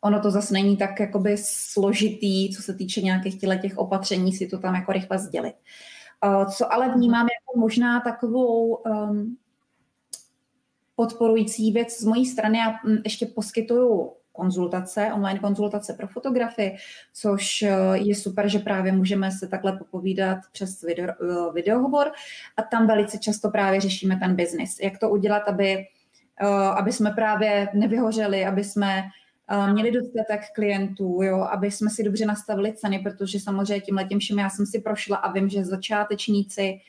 ono 0.00 0.20
to 0.20 0.30
zase 0.30 0.54
není 0.54 0.76
tak 0.76 1.00
jakoby 1.00 1.36
složitý, 1.40 2.54
co 2.54 2.62
se 2.62 2.74
týče 2.74 3.00
nějakých 3.00 3.40
těch 3.40 3.78
opatření, 3.78 4.32
si 4.32 4.46
to 4.46 4.58
tam 4.58 4.74
jako 4.74 4.92
rychle 4.92 5.18
sdělit. 5.18 5.54
Uh, 6.26 6.50
co 6.50 6.72
ale 6.72 6.94
vnímám 6.94 7.26
jako 7.26 7.60
možná 7.60 8.00
takovou 8.00 8.74
um, 8.74 9.36
podporující 11.02 11.72
věc 11.72 12.00
z 12.00 12.04
mojí 12.04 12.26
strany 12.26 12.58
a 12.58 12.86
mm, 12.86 12.96
ještě 13.04 13.26
poskytuju 13.26 14.12
konzultace, 14.32 15.12
online 15.14 15.38
konzultace 15.38 15.94
pro 15.94 16.08
fotografy, 16.08 16.76
což 17.14 17.62
eh, 17.62 17.74
je 17.94 18.14
super, 18.14 18.48
že 18.48 18.58
právě 18.58 18.92
můžeme 18.92 19.30
se 19.30 19.48
takhle 19.48 19.78
popovídat 19.78 20.38
přes 20.52 20.82
video, 20.82 21.08
eh, 21.08 21.52
videohovor 21.54 22.12
a 22.56 22.62
tam 22.62 22.86
velice 22.86 23.18
často 23.18 23.50
právě 23.50 23.80
řešíme 23.80 24.16
ten 24.16 24.36
biznis. 24.36 24.80
Jak 24.80 24.98
to 24.98 25.10
udělat, 25.10 25.42
aby, 25.48 25.86
eh, 26.40 26.46
aby 26.76 26.92
jsme 26.92 27.10
právě 27.10 27.68
nevyhořeli, 27.74 28.46
aby 28.46 28.64
jsme 28.64 29.02
měli 29.72 29.90
dostatek 29.90 30.40
klientů, 30.54 31.22
jo, 31.22 31.40
aby 31.40 31.70
jsme 31.70 31.90
si 31.90 32.02
dobře 32.02 32.26
nastavili 32.26 32.72
ceny, 32.72 32.98
protože 32.98 33.40
samozřejmě 33.40 33.80
tím 33.80 33.96
letím 33.96 34.18
všem 34.18 34.38
já 34.38 34.50
jsem 34.50 34.66
si 34.66 34.80
prošla 34.80 35.16
a 35.16 35.32
vím, 35.32 35.48
že 35.48 35.64
začátečníci 35.64 36.80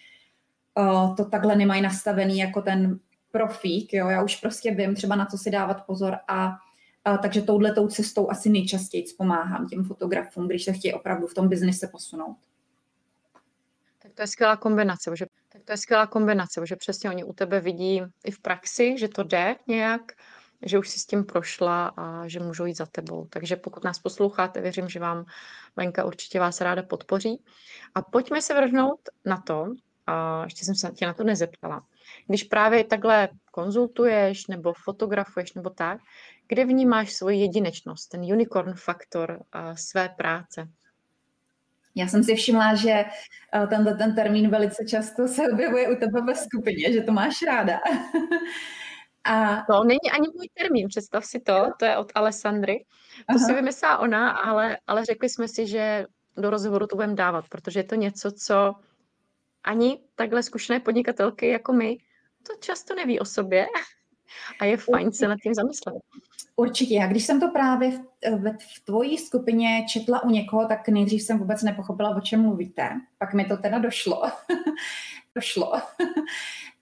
to 1.18 1.26
takhle 1.26 1.56
nemají 1.56 1.82
nastavený 1.82 2.38
jako 2.38 2.62
ten 2.62 3.00
profík, 3.34 3.94
jo, 3.94 4.08
já 4.08 4.24
už 4.24 4.36
prostě 4.36 4.72
vím 4.72 4.96
třeba 4.96 5.16
na 5.16 5.26
co 5.26 5.38
si 5.38 5.52
dávat 5.52 5.86
pozor 5.86 6.18
a, 6.28 6.52
a 7.06 7.18
takže 7.18 7.42
touhletou 7.42 7.88
cestou 7.88 8.30
asi 8.30 8.50
nejčastěji 8.50 9.06
pomáhám 9.18 9.68
těm 9.68 9.84
fotografům, 9.84 10.48
když 10.48 10.64
se 10.64 10.74
chtějí 10.74 10.94
opravdu 10.94 11.28
v 11.28 11.34
tom 11.34 11.50
biznise 11.50 11.88
posunout. 11.88 12.38
Tak 14.00 14.14
to 14.14 14.22
je 14.22 14.28
skvělá 14.28 14.58
kombinace, 14.58 15.12
že, 15.16 15.26
tak 15.50 15.62
to 15.64 15.74
je 15.74 15.78
skvělá 15.78 16.08
kombinace, 16.08 16.62
že 16.66 16.76
přesně 16.76 17.10
oni 17.10 17.24
u 17.24 17.34
tebe 17.34 17.60
vidí 17.60 18.02
i 18.26 18.32
v 18.32 18.40
praxi, 18.40 18.96
že 18.98 19.08
to 19.08 19.24
jde 19.24 19.56
nějak 19.68 20.02
že 20.66 20.80
už 20.80 20.90
si 20.90 21.00
s 21.00 21.06
tím 21.06 21.24
prošla 21.24 21.88
a 21.98 22.28
že 22.28 22.40
můžou 22.40 22.66
jít 22.66 22.78
za 22.78 22.86
tebou. 22.86 23.28
Takže 23.30 23.56
pokud 23.56 23.84
nás 23.84 24.00
posloucháte, 24.00 24.62
věřím, 24.62 24.90
že 24.90 25.00
vám 25.00 25.26
Lenka 25.78 26.06
určitě 26.06 26.40
vás 26.40 26.62
ráda 26.62 26.84
podpoří. 26.84 27.44
A 27.96 28.02
pojďme 28.02 28.42
se 28.42 28.54
vrhnout 28.54 29.00
na 29.26 29.38
to, 29.38 29.66
a 30.08 30.44
ještě 30.44 30.66
jsem 30.66 30.76
se 30.76 30.92
tě 30.92 31.06
na 31.06 31.14
to 31.14 31.24
nezeptala. 31.24 31.86
Když 32.28 32.44
právě 32.44 32.84
takhle 32.84 33.30
konzultuješ 33.52 34.48
nebo 34.48 34.74
fotografuješ 34.74 35.54
nebo 35.54 35.70
tak, 35.70 35.98
kde 36.48 36.66
vnímáš 36.66 37.14
svoji 37.14 37.40
jedinečnost, 37.40 38.10
ten 38.10 38.22
unicorn 38.22 38.74
faktor 38.74 39.44
své 39.76 40.10
práce? 40.10 40.68
Já 41.96 42.08
jsem 42.08 42.24
si 42.24 42.36
všimla, 42.36 42.76
že 42.76 42.90
eh, 43.56 43.68
tenhle 43.68 43.94
ten 43.96 44.16
termín 44.16 44.50
velice 44.50 44.86
často 44.86 45.28
se 45.28 45.52
objevuje 45.52 45.90
u 45.90 45.96
tebe 45.96 46.22
ve 46.22 46.36
skupině, 46.36 46.94
že 46.94 47.02
to 47.02 47.12
máš 47.12 47.42
ráda. 47.42 47.80
A... 49.24 49.64
To 49.72 49.84
není 49.84 50.12
ani 50.14 50.28
můj 50.36 50.50
termín, 50.54 50.88
představ 50.88 51.26
si 51.26 51.40
to, 51.40 51.72
to 51.80 51.86
je 51.86 51.98
od 51.98 52.12
Alessandry. 52.16 52.86
To 53.18 53.36
Aha. 53.36 53.46
si 53.46 53.54
vymyslela 53.54 53.98
ona, 53.98 54.32
ale, 54.32 54.78
ale 54.88 55.06
řekli 55.06 55.30
jsme 55.30 55.48
si, 55.48 55.68
že 55.68 56.06
do 56.38 56.50
rozhovoru 56.50 56.88
to 56.88 56.96
budeme 56.96 57.16
dávat, 57.16 57.46
protože 57.50 57.80
je 57.80 57.84
to 57.84 57.96
něco, 57.96 58.32
co 58.32 58.76
ani 59.64 60.00
takhle 60.16 60.44
zkušené 60.44 60.80
podnikatelky 60.80 61.48
jako 61.48 61.74
my 61.74 61.98
to 62.48 62.54
často 62.60 62.96
neví 62.96 63.20
o 63.20 63.26
sobě 63.26 63.68
a 64.62 64.66
je 64.66 64.78
fajn 64.78 65.12
se 65.12 65.28
nad 65.28 65.38
tím 65.44 65.54
zamyslet. 65.54 65.96
Určitě. 66.56 66.96
Já 66.96 67.08
když 67.08 67.26
jsem 67.26 67.40
to 67.40 67.48
právě 67.48 67.92
v, 67.92 68.00
v, 68.36 68.58
v 68.58 68.86
tvojí 68.86 69.18
skupině 69.18 69.86
četla 69.90 70.24
u 70.24 70.30
někoho, 70.30 70.68
tak 70.68 70.90
nejdřív 70.90 71.22
jsem 71.22 71.40
vůbec 71.40 71.64
nepochopila, 71.64 72.16
o 72.16 72.22
čem 72.22 72.42
mluvíte. 72.42 72.90
Pak 73.18 73.34
mi 73.34 73.46
to 73.46 73.58
teda 73.58 73.78
došlo. 73.80 74.22
došlo. 75.36 75.74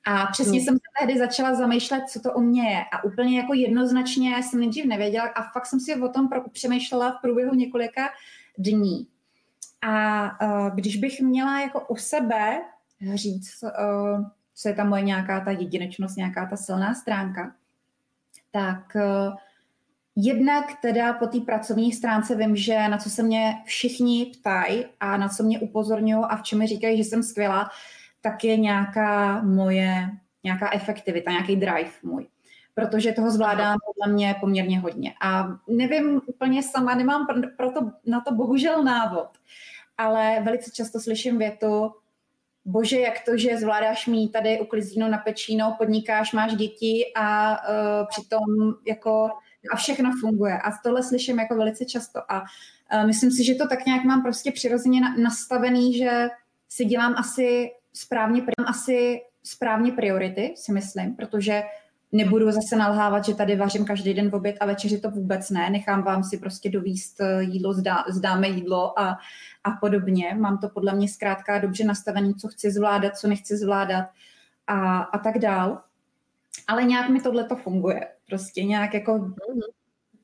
A 0.05 0.25
přesně 0.25 0.59
hmm. 0.59 0.65
jsem 0.65 0.75
se 0.75 0.81
tehdy 0.99 1.19
začala 1.19 1.55
zamýšlet, 1.55 2.03
co 2.09 2.19
to 2.19 2.33
u 2.33 2.41
mě 2.41 2.69
je. 2.69 2.83
A 2.93 3.03
úplně 3.03 3.37
jako 3.37 3.53
jednoznačně 3.53 4.43
jsem 4.43 4.59
nejdřív 4.59 4.85
nevěděla 4.85 5.27
a 5.27 5.51
fakt 5.51 5.65
jsem 5.65 5.79
si 5.79 5.95
o 5.95 6.09
tom 6.09 6.29
přemýšlela 6.51 7.11
v 7.11 7.21
průběhu 7.21 7.55
několika 7.55 8.09
dní. 8.57 9.07
A 9.81 10.23
uh, 10.45 10.75
když 10.75 10.97
bych 10.97 11.21
měla 11.21 11.59
jako 11.61 11.85
u 11.89 11.95
sebe 11.95 12.61
říct, 13.13 13.63
uh, 13.63 14.25
co 14.55 14.69
je 14.69 14.73
ta 14.73 14.83
moje 14.83 15.01
nějaká 15.01 15.39
ta 15.39 15.51
jedinečnost, 15.51 16.17
nějaká 16.17 16.45
ta 16.45 16.57
silná 16.57 16.93
stránka, 16.93 17.55
tak 18.51 18.95
uh, 18.95 19.35
jednak 20.15 20.65
teda 20.81 21.13
po 21.13 21.27
té 21.27 21.39
pracovní 21.39 21.91
stránce 21.91 22.35
vím, 22.35 22.55
že 22.55 22.87
na 22.87 22.97
co 22.97 23.09
se 23.09 23.23
mě 23.23 23.61
všichni 23.65 24.25
ptají 24.25 24.85
a 24.99 25.17
na 25.17 25.29
co 25.29 25.43
mě 25.43 25.59
upozorňují 25.59 26.25
a 26.29 26.35
v 26.35 26.43
čem 26.43 26.59
mi 26.59 26.67
říkají, 26.67 26.97
že 26.97 27.03
jsem 27.03 27.23
skvělá, 27.23 27.69
tak 28.21 28.43
je 28.43 28.57
nějaká 28.57 29.41
moje, 29.41 30.09
nějaká 30.43 30.69
efektivita, 30.73 31.31
nějaký 31.31 31.55
drive 31.55 31.91
můj. 32.03 32.27
Protože 32.73 33.11
toho 33.11 33.31
zvládám 33.31 33.77
podle 33.85 34.13
mě 34.13 34.35
poměrně 34.39 34.79
hodně. 34.79 35.13
A 35.21 35.47
nevím 35.67 36.21
úplně 36.25 36.63
sama, 36.63 36.95
nemám 36.95 37.27
proto 37.57 37.91
na 38.05 38.21
to 38.21 38.33
bohužel 38.35 38.83
návod, 38.83 39.27
ale 39.97 40.41
velice 40.43 40.71
často 40.71 40.99
slyším 40.99 41.37
větu, 41.37 41.91
bože, 42.65 42.99
jak 42.99 43.25
to, 43.25 43.37
že 43.37 43.57
zvládáš 43.57 44.07
mít 44.07 44.31
tady 44.31 44.59
uklizíno 44.59 45.07
na 45.07 45.17
pečíno, 45.17 45.75
podnikáš, 45.77 46.33
máš 46.33 46.55
děti 46.55 47.05
a 47.15 47.51
uh, 47.51 48.07
přitom 48.07 48.43
jako 48.87 49.29
a 49.73 49.75
všechno 49.75 50.11
funguje. 50.21 50.59
A 50.59 50.71
tohle 50.83 51.03
slyším 51.03 51.39
jako 51.39 51.55
velice 51.55 51.85
často. 51.85 52.19
A 52.31 52.41
uh, 52.41 53.07
myslím 53.07 53.31
si, 53.31 53.43
že 53.43 53.55
to 53.55 53.67
tak 53.67 53.85
nějak 53.85 54.03
mám 54.03 54.21
prostě 54.21 54.51
přirozeně 54.51 55.01
na, 55.01 55.15
nastavený, 55.15 55.97
že 55.97 56.29
si 56.69 56.85
dělám 56.85 57.15
asi 57.17 57.71
správně, 57.93 58.43
asi 58.67 59.21
správně 59.43 59.91
priority, 59.91 60.53
si 60.57 60.71
myslím, 60.71 61.15
protože 61.15 61.63
nebudu 62.11 62.51
zase 62.51 62.75
nalhávat, 62.75 63.25
že 63.25 63.35
tady 63.35 63.55
vařím 63.55 63.85
každý 63.85 64.13
den 64.13 64.29
v 64.29 64.35
oběd 64.35 64.55
a 64.59 64.65
večeři 64.65 64.99
to 64.99 65.09
vůbec 65.09 65.49
ne. 65.49 65.69
Nechám 65.69 66.03
vám 66.03 66.23
si 66.23 66.37
prostě 66.37 66.69
dovíst 66.69 67.21
eh, 67.21 67.43
jídlo, 67.43 67.73
zdá, 67.73 68.03
zdáme 68.09 68.49
jídlo 68.49 68.99
a, 68.99 69.17
a 69.63 69.71
podobně. 69.71 70.35
Mám 70.39 70.57
to 70.57 70.69
podle 70.69 70.95
mě 70.95 71.07
zkrátka 71.07 71.59
dobře 71.59 71.83
nastavené, 71.83 72.33
co 72.33 72.47
chci 72.47 72.71
zvládat, 72.71 73.17
co 73.17 73.27
nechci 73.27 73.57
zvládat 73.57 74.05
a, 74.67 74.99
a 74.99 75.17
tak 75.17 75.37
dál. 75.37 75.81
Ale 76.67 76.83
nějak 76.83 77.09
mi 77.09 77.21
tohle 77.21 77.43
to 77.43 77.55
funguje. 77.55 78.07
Prostě 78.29 78.63
nějak 78.63 78.93
jako 78.93 79.33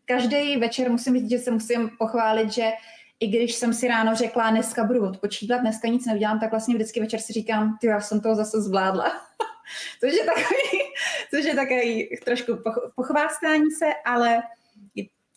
každý 0.06 0.58
večer 0.58 0.92
musím 0.92 1.18
říct, 1.20 1.30
že 1.30 1.40
se 1.40 1.52
musím 1.52 1.90
pochválit, 2.00 2.54
že 2.54 2.72
i 3.20 3.28
když 3.28 3.56
jsem 3.56 3.74
si 3.74 3.88
ráno 3.88 4.16
řekla, 4.16 4.50
dneska 4.50 4.84
budu 4.84 5.08
odpočítat, 5.08 5.62
dneska 5.62 5.88
nic 5.88 6.06
neudělám, 6.06 6.40
tak 6.40 6.52
vlastně 6.52 6.76
vždycky 6.76 7.00
večer 7.00 7.20
si 7.20 7.34
říkám, 7.34 7.78
ty 7.82 7.88
já 7.88 8.02
jsem 8.02 8.22
toho 8.22 8.36
zase 8.36 8.62
zvládla. 8.62 9.06
což, 10.00 10.14
je 10.14 10.26
takový, 10.26 10.82
což 11.30 11.46
je 11.46 11.56
takový 11.56 12.10
trošku 12.26 12.54
pochvástání 12.96 13.72
se, 13.72 13.86
ale 14.06 14.44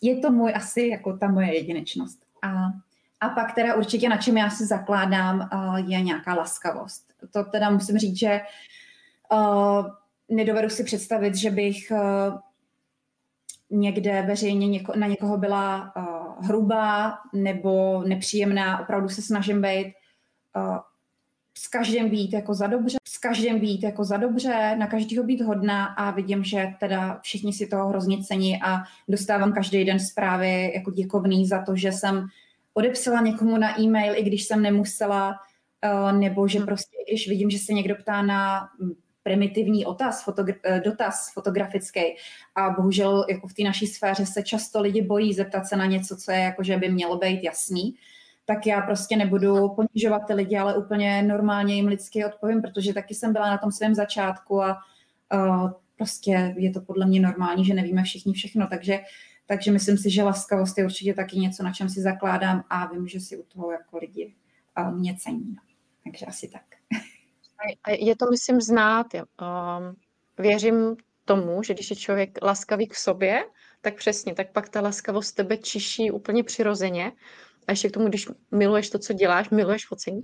je 0.01 0.19
to 0.19 0.31
můj 0.31 0.53
asi 0.55 0.87
jako 0.87 1.17
ta 1.17 1.27
moje 1.27 1.55
jedinečnost. 1.55 2.19
A, 2.41 2.49
a 3.21 3.29
pak 3.29 3.55
teda 3.55 3.75
určitě 3.75 4.09
na 4.09 4.17
čem 4.17 4.37
já 4.37 4.49
si 4.49 4.65
zakládám, 4.65 5.49
je 5.87 6.01
nějaká 6.01 6.33
laskavost. 6.33 7.13
To 7.31 7.43
teda 7.43 7.69
musím 7.69 7.97
říct, 7.97 8.19
že 8.19 8.41
uh, 9.31 9.85
nedovedu 10.29 10.69
si 10.69 10.83
představit, 10.83 11.35
že 11.35 11.51
bych 11.51 11.91
uh, 11.91 12.39
někde 13.69 14.21
veřejně 14.21 14.67
něko, 14.67 14.93
na 14.95 15.07
někoho 15.07 15.37
byla 15.37 15.93
uh, 15.95 16.45
hrubá 16.45 17.17
nebo 17.33 18.03
nepříjemná. 18.07 18.79
Opravdu 18.79 19.09
se 19.09 19.21
snažím 19.21 19.61
být 19.61 19.93
uh, 20.55 20.77
s 21.57 21.67
každým 21.67 22.09
být 22.09 22.33
jako 22.33 22.53
za 22.53 22.67
dobře, 22.67 22.97
s 23.07 23.17
každým 23.17 23.59
být 23.59 23.83
jako 23.83 24.03
za 24.03 24.17
dobře, 24.17 24.75
na 24.75 24.87
každého 24.87 25.23
být 25.23 25.41
hodná 25.41 25.85
a 25.85 26.11
vidím, 26.11 26.43
že 26.43 26.73
teda 26.79 27.19
všichni 27.21 27.53
si 27.53 27.67
toho 27.67 27.89
hrozně 27.89 28.23
cení 28.23 28.61
a 28.61 28.83
dostávám 29.07 29.53
každý 29.53 29.85
den 29.85 29.99
zprávy 29.99 30.71
jako 30.75 30.91
děkovný 30.91 31.47
za 31.47 31.61
to, 31.61 31.75
že 31.75 31.91
jsem 31.91 32.27
odepsala 32.73 33.21
někomu 33.21 33.57
na 33.57 33.81
e-mail, 33.81 34.15
i 34.15 34.23
když 34.23 34.43
jsem 34.43 34.61
nemusela, 34.61 35.35
uh, 35.85 36.19
nebo 36.19 36.47
že 36.47 36.59
prostě, 36.59 36.97
když 37.09 37.29
vidím, 37.29 37.49
že 37.49 37.59
se 37.59 37.73
někdo 37.73 37.95
ptá 37.95 38.21
na 38.21 38.69
primitivní 39.23 39.85
otaz, 39.85 40.27
fotogra- 40.27 40.59
eh, 40.63 40.81
dotaz 40.85 41.33
fotografický. 41.33 42.01
A 42.55 42.69
bohužel 42.69 43.25
jako 43.29 43.47
v 43.47 43.53
té 43.53 43.63
naší 43.63 43.87
sféře 43.87 44.25
se 44.25 44.43
často 44.43 44.81
lidi 44.81 45.01
bojí 45.01 45.33
zeptat 45.33 45.67
se 45.67 45.75
na 45.75 45.85
něco, 45.85 46.17
co 46.17 46.31
je 46.31 46.39
jako, 46.39 46.63
že 46.63 46.77
by 46.77 46.89
mělo 46.89 47.17
být 47.17 47.43
jasný. 47.43 47.95
Tak 48.45 48.67
já 48.67 48.81
prostě 48.81 49.17
nebudu 49.17 49.69
ponižovat 49.69 50.21
ty 50.27 50.33
lidi, 50.33 50.57
ale 50.57 50.77
úplně 50.77 51.23
normálně 51.23 51.75
jim 51.75 51.87
lidsky 51.87 52.25
odpovím, 52.25 52.61
protože 52.61 52.93
taky 52.93 53.15
jsem 53.15 53.33
byla 53.33 53.49
na 53.49 53.57
tom 53.57 53.71
svém 53.71 53.95
začátku 53.95 54.63
a 54.63 54.77
uh, 55.33 55.71
prostě 55.97 56.55
je 56.57 56.71
to 56.71 56.81
podle 56.81 57.05
mě 57.05 57.19
normální, 57.19 57.65
že 57.65 57.73
nevíme 57.73 58.03
všichni 58.03 58.33
všechno, 58.33 58.67
takže 58.67 58.99
takže 59.45 59.71
myslím 59.71 59.97
si, 59.97 60.09
že 60.09 60.23
laskavost 60.23 60.77
je 60.77 60.85
určitě 60.85 61.13
taky 61.13 61.39
něco, 61.39 61.63
na 61.63 61.73
čem 61.73 61.89
si 61.89 62.01
zakládám 62.01 62.63
a 62.69 62.85
vím, 62.85 63.07
že 63.07 63.19
si 63.19 63.37
u 63.37 63.43
toho 63.43 63.71
jako 63.71 63.97
lidi 63.97 64.35
uh, 64.79 64.93
mě 64.93 65.15
cení. 65.17 65.45
No. 65.55 65.61
Takže 66.03 66.25
asi 66.25 66.47
tak. 66.47 66.63
A 67.83 67.91
je 67.91 68.15
to, 68.15 68.25
myslím, 68.31 68.61
znát. 68.61 69.07
Um, 69.13 69.95
věřím 70.37 70.95
tomu, 71.25 71.63
že 71.63 71.73
když 71.73 71.89
je 71.89 71.95
člověk 71.95 72.39
laskavý 72.41 72.87
k 72.87 72.95
sobě, 72.95 73.43
tak 73.81 73.95
přesně, 73.95 74.33
tak 74.33 74.51
pak 74.51 74.69
ta 74.69 74.81
laskavost 74.81 75.35
tebe 75.35 75.57
čiší 75.57 76.11
úplně 76.11 76.43
přirozeně. 76.43 77.11
A 77.71 77.73
ještě 77.73 77.89
k 77.89 77.91
tomu, 77.91 78.07
když 78.07 78.27
miluješ 78.51 78.89
to, 78.89 78.99
co 78.99 79.13
děláš, 79.13 79.49
miluješ 79.49 79.87
focení, 79.87 80.21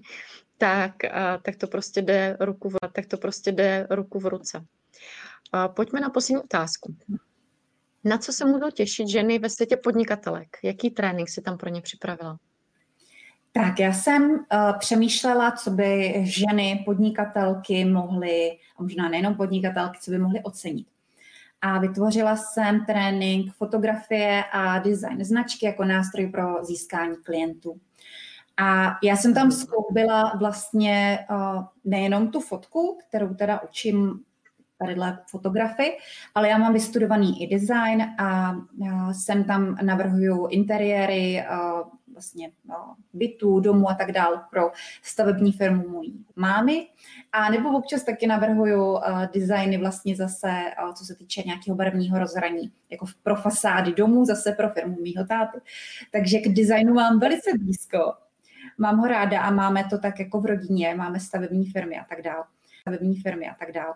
tak, 0.58 0.92
uh, 1.04 1.42
tak 1.42 1.56
to 1.56 1.68
prostě 1.68 2.02
jde 2.02 2.38
ruku 2.40 2.70
v, 2.70 2.76
tak 2.92 3.06
to 3.06 3.18
prostě 3.18 3.52
jde 3.52 3.88
ruku 3.90 4.20
v 4.20 4.26
ruce. 4.26 4.58
Uh, 4.58 5.74
pojďme 5.74 6.00
na 6.00 6.10
poslední 6.10 6.44
otázku. 6.44 6.96
Na 8.04 8.18
co 8.18 8.34
se 8.34 8.46
můžou 8.46 8.70
těšit 8.70 9.08
ženy 9.08 9.40
ve 9.40 9.50
světě 9.50 9.78
podnikatelek? 9.78 10.48
Jaký 10.64 10.90
trénink 10.90 11.30
si 11.30 11.42
tam 11.42 11.58
pro 11.58 11.70
ně 11.70 11.82
připravila? 11.82 12.38
Tak 13.52 13.80
já 13.80 13.94
jsem 13.94 14.32
uh, 14.32 14.40
přemýšlela, 14.80 15.52
co 15.52 15.72
by 15.72 16.14
ženy, 16.24 16.84
podnikatelky 16.86 17.86
mohly, 17.86 18.52
a 18.78 18.84
možná 18.84 19.10
nejenom 19.10 19.36
podnikatelky, 19.36 20.00
co 20.02 20.12
by 20.12 20.18
mohly 20.18 20.42
ocenit. 20.44 20.88
A 21.62 21.80
vytvořila 21.80 22.36
jsem 22.36 22.86
trénink 22.86 23.54
fotografie 23.54 24.44
a 24.52 24.80
design 24.80 25.24
značky 25.24 25.66
jako 25.66 25.86
nástroj 25.86 26.28
pro 26.28 26.66
získání 26.66 27.16
klientů. 27.24 27.80
A 28.58 28.98
já 29.04 29.16
jsem 29.16 29.34
tam 29.34 29.52
zkoubila 29.52 30.34
vlastně 30.40 31.20
uh, 31.30 31.64
nejenom 31.86 32.32
tu 32.32 32.40
fotku, 32.40 32.98
kterou 33.08 33.34
teda 33.34 33.64
učím 33.64 34.24
tadyhle 34.78 35.20
fotografy, 35.30 35.98
ale 36.36 36.50
já 36.50 36.58
mám 36.58 36.74
vystudovaný 36.74 37.44
i 37.44 37.48
design 37.48 38.02
a 38.18 38.56
jsem 39.12 39.44
tam 39.44 39.78
navrhuju 39.82 40.48
interiéry, 40.48 41.44
vlastně 42.18 42.52
bytů, 43.14 43.60
domů 43.60 43.90
a 43.90 43.94
tak 43.94 44.12
dále 44.12 44.44
pro 44.52 44.72
stavební 45.02 45.52
firmu 45.52 45.90
mojí 45.90 46.26
mámy. 46.36 46.88
A 47.32 47.50
nebo 47.50 47.78
občas 47.78 48.04
taky 48.04 48.28
navrhuju 48.28 49.00
designy 49.34 49.78
vlastně 49.78 50.16
zase, 50.16 50.64
co 50.96 51.06
se 51.06 51.16
týče 51.16 51.44
nějakého 51.46 51.76
barevního 51.76 52.20
rozhraní, 52.20 52.72
jako 52.90 53.06
pro 53.24 53.36
fasády 53.36 53.94
domů, 53.94 54.26
zase 54.26 54.52
pro 54.52 54.70
firmu 54.70 54.98
mýho 55.02 55.26
táty. 55.26 55.58
Takže 56.12 56.40
k 56.40 56.54
designu 56.54 56.94
mám 56.94 57.20
velice 57.20 57.50
blízko. 57.58 58.14
Mám 58.78 58.98
ho 58.98 59.08
ráda 59.08 59.42
a 59.42 59.52
máme 59.52 59.84
to 59.90 59.98
tak 59.98 60.20
jako 60.20 60.42
v 60.42 60.46
rodině, 60.46 60.96
máme 60.96 61.20
stavební 61.20 61.66
firmy 61.66 62.00
a 62.00 62.06
tak 62.10 62.22
dále. 62.22 62.44
Stavební 62.82 63.16
firmy 63.16 63.50
a 63.50 63.56
tak 63.60 63.72
dále. 63.72 63.94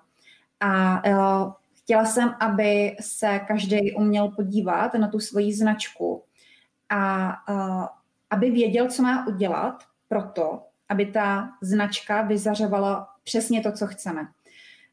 A 0.60 1.02
uh, 1.08 1.52
Chtěla 1.84 2.06
jsem, 2.06 2.36
aby 2.40 2.96
se 3.00 3.40
každý 3.48 3.96
uměl 3.96 4.28
podívat 4.28 4.94
na 4.94 5.08
tu 5.08 5.20
svoji 5.20 5.54
značku 5.54 6.24
a 6.90 7.34
uh, 7.50 7.86
aby 8.32 8.52
věděl, 8.52 8.88
co 8.88 9.04
má 9.04 9.28
udělat 9.28 9.84
pro 10.08 10.24
to, 10.24 10.63
aby 10.89 11.06
ta 11.06 11.50
značka 11.62 12.22
vyzařovala 12.22 13.08
přesně 13.24 13.62
to, 13.62 13.72
co 13.72 13.88
chceme. 13.88 14.28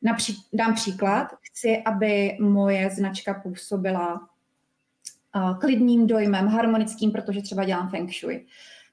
Napří- 0.03 0.45
dám 0.53 0.75
příklad. 0.75 1.29
Chci, 1.43 1.83
aby 1.85 2.37
moje 2.41 2.91
značka 2.91 3.35
působila 3.35 4.29
uh, 5.37 5.59
klidným 5.59 6.07
dojmem, 6.07 6.47
harmonickým, 6.47 7.13
protože 7.13 7.43
třeba 7.43 7.65
dělám 7.65 7.89
feng 7.89 8.13
shui. 8.13 8.47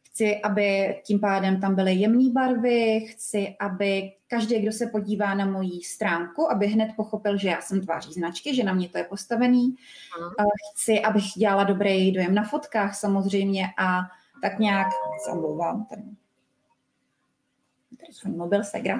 Chci, 0.04 0.42
aby 0.42 0.96
tím 1.06 1.20
pádem 1.20 1.62
tam 1.62 1.76
byly 1.76 1.94
jemné 1.94 2.30
barvy, 2.32 3.06
chci, 3.10 3.56
aby 3.60 4.12
každý, 4.28 4.60
kdo 4.60 4.72
se 4.72 4.88
podívá 4.88 5.34
na 5.34 5.46
moji 5.46 5.82
stránku, 5.84 6.52
aby 6.52 6.68
hned 6.68 6.90
pochopil, 6.96 7.38
že 7.38 7.48
já 7.48 7.62
jsem 7.62 7.82
tváří 7.82 8.14
značky, 8.14 8.56
že 8.56 8.64
na 8.64 8.74
mě 8.74 8.90
to 8.90 8.98
je 8.98 9.04
postavený. 9.04 9.76
Uh, 10.20 10.46
chci, 10.74 11.02
abych 11.02 11.24
dělala 11.38 11.64
dobrý 11.64 12.12
dojem 12.12 12.36
na 12.36 12.44
fotkách 12.44 12.96
samozřejmě 12.96 13.68
a 13.78 14.02
tak 14.50 14.60
nějak, 14.60 14.88
se 15.26 15.32
omlouvám, 15.32 15.86
tady, 15.86 16.02
tady 17.98 18.36
mobil 18.36 18.64
Segra. 18.64 18.96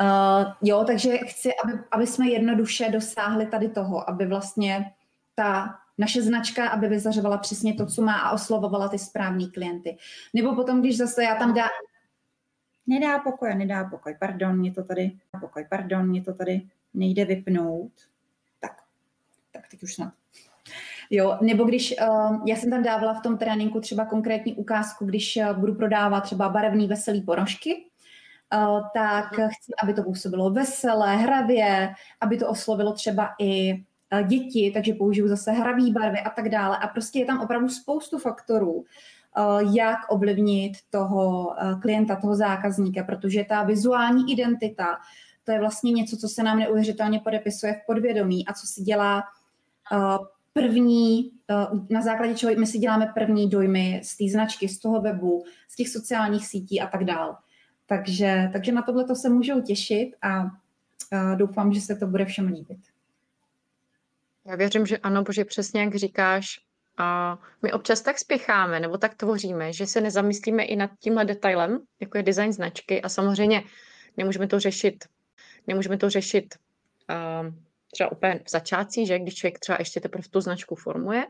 Uh, 0.00 0.52
jo, 0.62 0.84
takže 0.86 1.18
chci, 1.18 1.50
aby, 1.64 1.72
aby 1.90 2.06
jsme 2.06 2.28
jednoduše 2.28 2.90
dosáhli 2.90 3.46
tady 3.46 3.68
toho, 3.68 4.10
aby 4.10 4.26
vlastně 4.26 4.92
ta 5.34 5.78
naše 5.98 6.22
značka, 6.22 6.68
aby 6.68 6.88
vyzařovala 6.88 7.38
přesně 7.38 7.74
to, 7.74 7.86
co 7.86 8.02
má 8.02 8.18
a 8.18 8.30
oslovovala 8.30 8.88
ty 8.88 8.98
správný 8.98 9.50
klienty. 9.50 9.96
Nebo 10.34 10.54
potom, 10.54 10.80
když 10.80 10.96
zase 10.96 11.24
já 11.24 11.34
tam 11.34 11.54
dá... 11.54 11.66
Nedá 12.86 13.18
pokoj, 13.18 13.54
nedá 13.54 13.84
pokoj, 13.84 14.16
pardon, 14.20 14.58
mě 14.58 14.72
to 14.72 14.84
tady, 14.84 15.18
pokoj, 15.40 15.66
pardon, 15.70 16.08
mě 16.08 16.22
to 16.22 16.34
tady 16.34 16.62
nejde 16.94 17.24
vypnout. 17.24 17.92
Tak, 18.60 18.82
tak 19.52 19.68
teď 19.68 19.82
už 19.82 19.94
snad. 19.94 20.12
Jo, 21.10 21.38
nebo 21.40 21.64
když 21.64 21.94
uh, 22.08 22.42
já 22.46 22.56
jsem 22.56 22.70
tam 22.70 22.82
dávala 22.82 23.14
v 23.14 23.22
tom 23.22 23.38
tréninku 23.38 23.80
třeba 23.80 24.04
konkrétní 24.04 24.54
ukázku, 24.54 25.04
když 25.04 25.36
uh, 25.36 25.58
budu 25.58 25.74
prodávat 25.74 26.20
třeba 26.20 26.48
barevný 26.48 26.88
veselý 26.88 27.22
ponožky, 27.22 27.84
uh, 28.54 28.80
tak 28.94 29.38
mhm. 29.38 29.48
chci, 29.48 29.72
aby 29.82 29.94
to 29.94 30.02
působilo 30.02 30.50
veselé, 30.50 31.16
hravě, 31.16 31.94
aby 32.20 32.36
to 32.36 32.48
oslovilo 32.48 32.92
třeba 32.92 33.28
i 33.38 33.72
uh, 33.74 34.26
děti, 34.26 34.70
takže 34.74 34.94
použiju 34.94 35.28
zase 35.28 35.52
hravý 35.52 35.92
barvy 35.92 36.18
a 36.18 36.30
tak 36.30 36.48
dále. 36.48 36.78
A 36.78 36.88
prostě 36.88 37.18
je 37.18 37.24
tam 37.24 37.40
opravdu 37.40 37.68
spoustu 37.68 38.18
faktorů, 38.18 38.72
uh, 38.72 39.74
jak 39.76 39.98
ovlivnit 40.08 40.72
toho 40.90 41.46
uh, 41.46 41.80
klienta, 41.80 42.16
toho 42.16 42.34
zákazníka, 42.34 43.04
protože 43.04 43.44
ta 43.44 43.62
vizuální 43.62 44.32
identita, 44.32 44.98
to 45.44 45.52
je 45.52 45.60
vlastně 45.60 45.92
něco, 45.92 46.16
co 46.16 46.28
se 46.28 46.42
nám 46.42 46.58
neuvěřitelně 46.58 47.20
podepisuje 47.20 47.72
v 47.72 47.86
podvědomí 47.86 48.46
a 48.46 48.52
co 48.52 48.66
si 48.66 48.82
dělá 48.82 49.22
uh, 49.92 50.26
první, 50.52 51.30
eh, 51.50 51.54
na 51.90 52.02
základě 52.02 52.34
čeho 52.34 52.54
my 52.54 52.66
si 52.66 52.78
děláme 52.78 53.12
první 53.14 53.50
dojmy 53.50 54.00
z 54.04 54.16
té 54.16 54.24
značky, 54.32 54.68
z 54.68 54.78
toho 54.78 55.00
webu, 55.00 55.44
z 55.68 55.76
těch 55.76 55.88
sociálních 55.88 56.46
sítí 56.46 56.80
a 56.80 56.86
tak 56.86 57.04
dál. 57.04 57.36
Takže, 57.86 58.50
takže 58.52 58.72
na 58.72 58.82
tohle 58.82 59.16
se 59.16 59.28
můžou 59.28 59.60
těšit 59.60 60.10
a, 60.22 60.42
a 61.12 61.34
doufám, 61.34 61.72
že 61.72 61.80
se 61.80 61.96
to 61.96 62.06
bude 62.06 62.24
všem 62.24 62.46
líbit. 62.46 62.78
Já 64.44 64.56
věřím, 64.56 64.86
že 64.86 64.98
ano, 64.98 65.24
protože 65.24 65.44
přesně 65.44 65.80
jak 65.80 65.94
říkáš, 65.94 66.60
a 67.00 67.38
my 67.62 67.72
občas 67.72 68.00
tak 68.00 68.18
spěcháme 68.18 68.80
nebo 68.80 68.98
tak 68.98 69.14
tvoříme, 69.14 69.72
že 69.72 69.86
se 69.86 70.00
nezamyslíme 70.00 70.62
i 70.62 70.76
nad 70.76 70.90
tímhle 70.98 71.24
detailem, 71.24 71.80
jako 72.00 72.16
je 72.16 72.22
design 72.22 72.52
značky 72.52 73.02
a 73.02 73.08
samozřejmě 73.08 73.62
nemůžeme 74.16 74.46
to 74.46 74.60
řešit, 74.60 75.04
nemůžeme 75.66 75.96
to 75.96 76.10
řešit 76.10 76.54
uh, 77.10 77.54
třeba 77.92 78.12
úplně 78.12 78.40
v 78.46 78.50
začátcích, 78.50 79.06
že 79.06 79.18
když 79.18 79.34
člověk 79.34 79.58
třeba 79.58 79.76
ještě 79.80 80.00
teprve 80.00 80.28
tu 80.30 80.40
značku 80.40 80.74
formuje, 80.74 81.26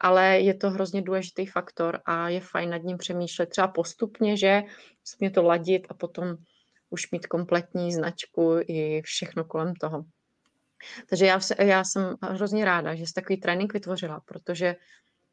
ale 0.00 0.40
je 0.40 0.54
to 0.54 0.70
hrozně 0.70 1.02
důležitý 1.02 1.46
faktor 1.46 2.00
a 2.04 2.28
je 2.28 2.40
fajn 2.40 2.70
nad 2.70 2.82
ním 2.82 2.98
přemýšlet 2.98 3.46
třeba 3.46 3.68
postupně, 3.68 4.36
že 4.36 4.62
mě 5.20 5.30
to 5.30 5.42
ladit 5.42 5.86
a 5.88 5.94
potom 5.94 6.36
už 6.90 7.10
mít 7.10 7.26
kompletní 7.26 7.92
značku 7.92 8.56
i 8.66 9.02
všechno 9.02 9.44
kolem 9.44 9.74
toho. 9.74 10.04
Takže 11.08 11.26
já, 11.26 11.40
já 11.58 11.84
jsem 11.84 12.16
hrozně 12.22 12.64
ráda, 12.64 12.94
že 12.94 13.06
jsi 13.06 13.12
takový 13.12 13.36
trénink 13.36 13.72
vytvořila, 13.72 14.20
protože 14.20 14.76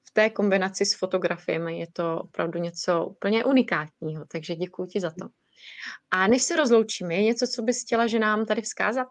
v 0.07 0.11
té 0.13 0.29
kombinaci 0.29 0.85
s 0.85 0.95
fotografiemi 0.95 1.79
je 1.79 1.87
to 1.93 2.21
opravdu 2.21 2.59
něco 2.59 3.05
úplně 3.05 3.45
unikátního, 3.45 4.25
takže 4.31 4.55
děkuji 4.55 4.85
ti 4.85 4.99
za 4.99 5.09
to. 5.09 5.27
A 6.11 6.27
než 6.27 6.43
se 6.43 6.55
rozloučíme, 6.55 7.15
je 7.15 7.23
něco, 7.23 7.47
co 7.47 7.61
bys 7.61 7.83
chtěla, 7.83 8.07
že 8.07 8.19
nám 8.19 8.45
tady 8.45 8.61
vzkázat? 8.61 9.07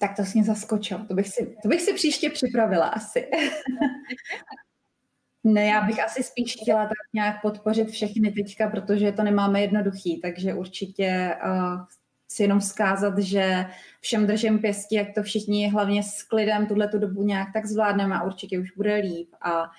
Tak 0.00 0.16
to 0.16 0.24
jsi 0.24 0.38
mě 0.38 0.44
zaskočil. 0.44 0.98
To 0.98 1.14
bych 1.14 1.28
si, 1.28 1.56
to 1.62 1.68
bych 1.68 1.80
si 1.80 1.94
příště 1.94 2.30
připravila 2.30 2.86
asi. 2.86 3.26
ne, 5.44 5.66
já 5.66 5.80
bych 5.80 6.04
asi 6.04 6.22
spíš 6.22 6.56
chtěla 6.62 6.82
tak 6.82 6.96
nějak 7.14 7.42
podpořit 7.42 7.90
všechny 7.90 8.30
teďka, 8.30 8.70
protože 8.70 9.12
to 9.12 9.22
nemáme 9.22 9.60
jednoduchý, 9.60 10.20
takže 10.20 10.54
určitě 10.54 11.36
uh, 11.44 11.84
chci 12.30 12.42
jenom 12.42 12.60
vzkázat, 12.60 13.18
že 13.18 13.66
všem 14.00 14.26
držím 14.26 14.58
pěstí, 14.58 14.94
jak 14.94 15.14
to 15.14 15.22
všichni 15.22 15.70
hlavně 15.70 16.02
s 16.02 16.22
klidem 16.22 16.66
tuhle 16.66 16.88
tu 16.88 16.98
dobu 16.98 17.22
nějak 17.22 17.48
tak 17.52 17.66
zvládneme 17.66 18.14
a 18.14 18.22
určitě 18.22 18.58
už 18.58 18.70
bude 18.76 18.94
líp. 18.94 19.28
A 19.42 19.70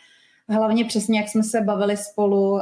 hlavně 0.50 0.86
přesně, 0.86 1.20
jak 1.20 1.30
jsme 1.30 1.44
se 1.44 1.62
bavili 1.62 1.98
spolu, 1.98 2.52
uh, 2.52 2.60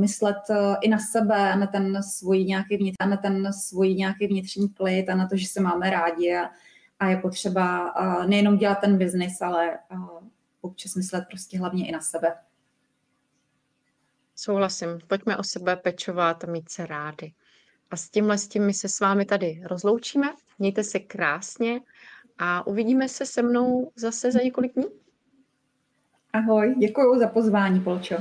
myslet 0.00 0.36
uh, 0.50 0.56
i 0.80 0.88
na 0.88 0.98
sebe, 0.98 1.56
na 1.56 1.66
ten 1.66 2.02
svůj 2.02 2.44
nějaký 2.44 2.76
vnitř, 2.76 2.96
na 3.08 3.16
ten 3.16 3.52
svůj 3.52 3.94
nějaký 3.94 4.26
vnitřní 4.26 4.68
klid 4.68 5.08
a 5.08 5.14
na 5.14 5.28
to, 5.28 5.36
že 5.36 5.46
se 5.46 5.60
máme 5.60 5.90
rádi 5.90 6.36
a 6.36 6.50
a 7.00 7.08
je 7.08 7.16
potřeba 7.16 7.94
nejenom 8.26 8.56
dělat 8.56 8.80
ten 8.80 8.98
biznis, 8.98 9.42
ale 9.42 9.78
občas 10.60 10.94
myslet 10.94 11.24
prostě 11.28 11.58
hlavně 11.58 11.88
i 11.88 11.92
na 11.92 12.00
sebe. 12.00 12.34
Souhlasím. 14.36 14.88
Pojďme 15.06 15.36
o 15.36 15.42
sebe 15.42 15.76
pečovat 15.76 16.44
a 16.44 16.46
mít 16.46 16.70
se 16.70 16.86
rádi. 16.86 17.34
A 17.90 17.96
s 17.96 18.10
tímhle 18.10 18.38
s 18.38 18.48
tím 18.48 18.66
my 18.66 18.74
se 18.74 18.88
s 18.88 19.00
vámi 19.00 19.24
tady 19.24 19.62
rozloučíme. 19.64 20.26
Mějte 20.58 20.84
se 20.84 20.98
krásně 20.98 21.80
a 22.38 22.66
uvidíme 22.66 23.08
se 23.08 23.26
se 23.26 23.42
mnou 23.42 23.92
zase 23.96 24.32
za 24.32 24.38
několik 24.38 24.74
dní. 24.74 24.86
Ahoj, 26.32 26.74
děkuji 26.78 27.18
za 27.18 27.28
pozvání, 27.28 27.80
Polčo. 27.80 28.14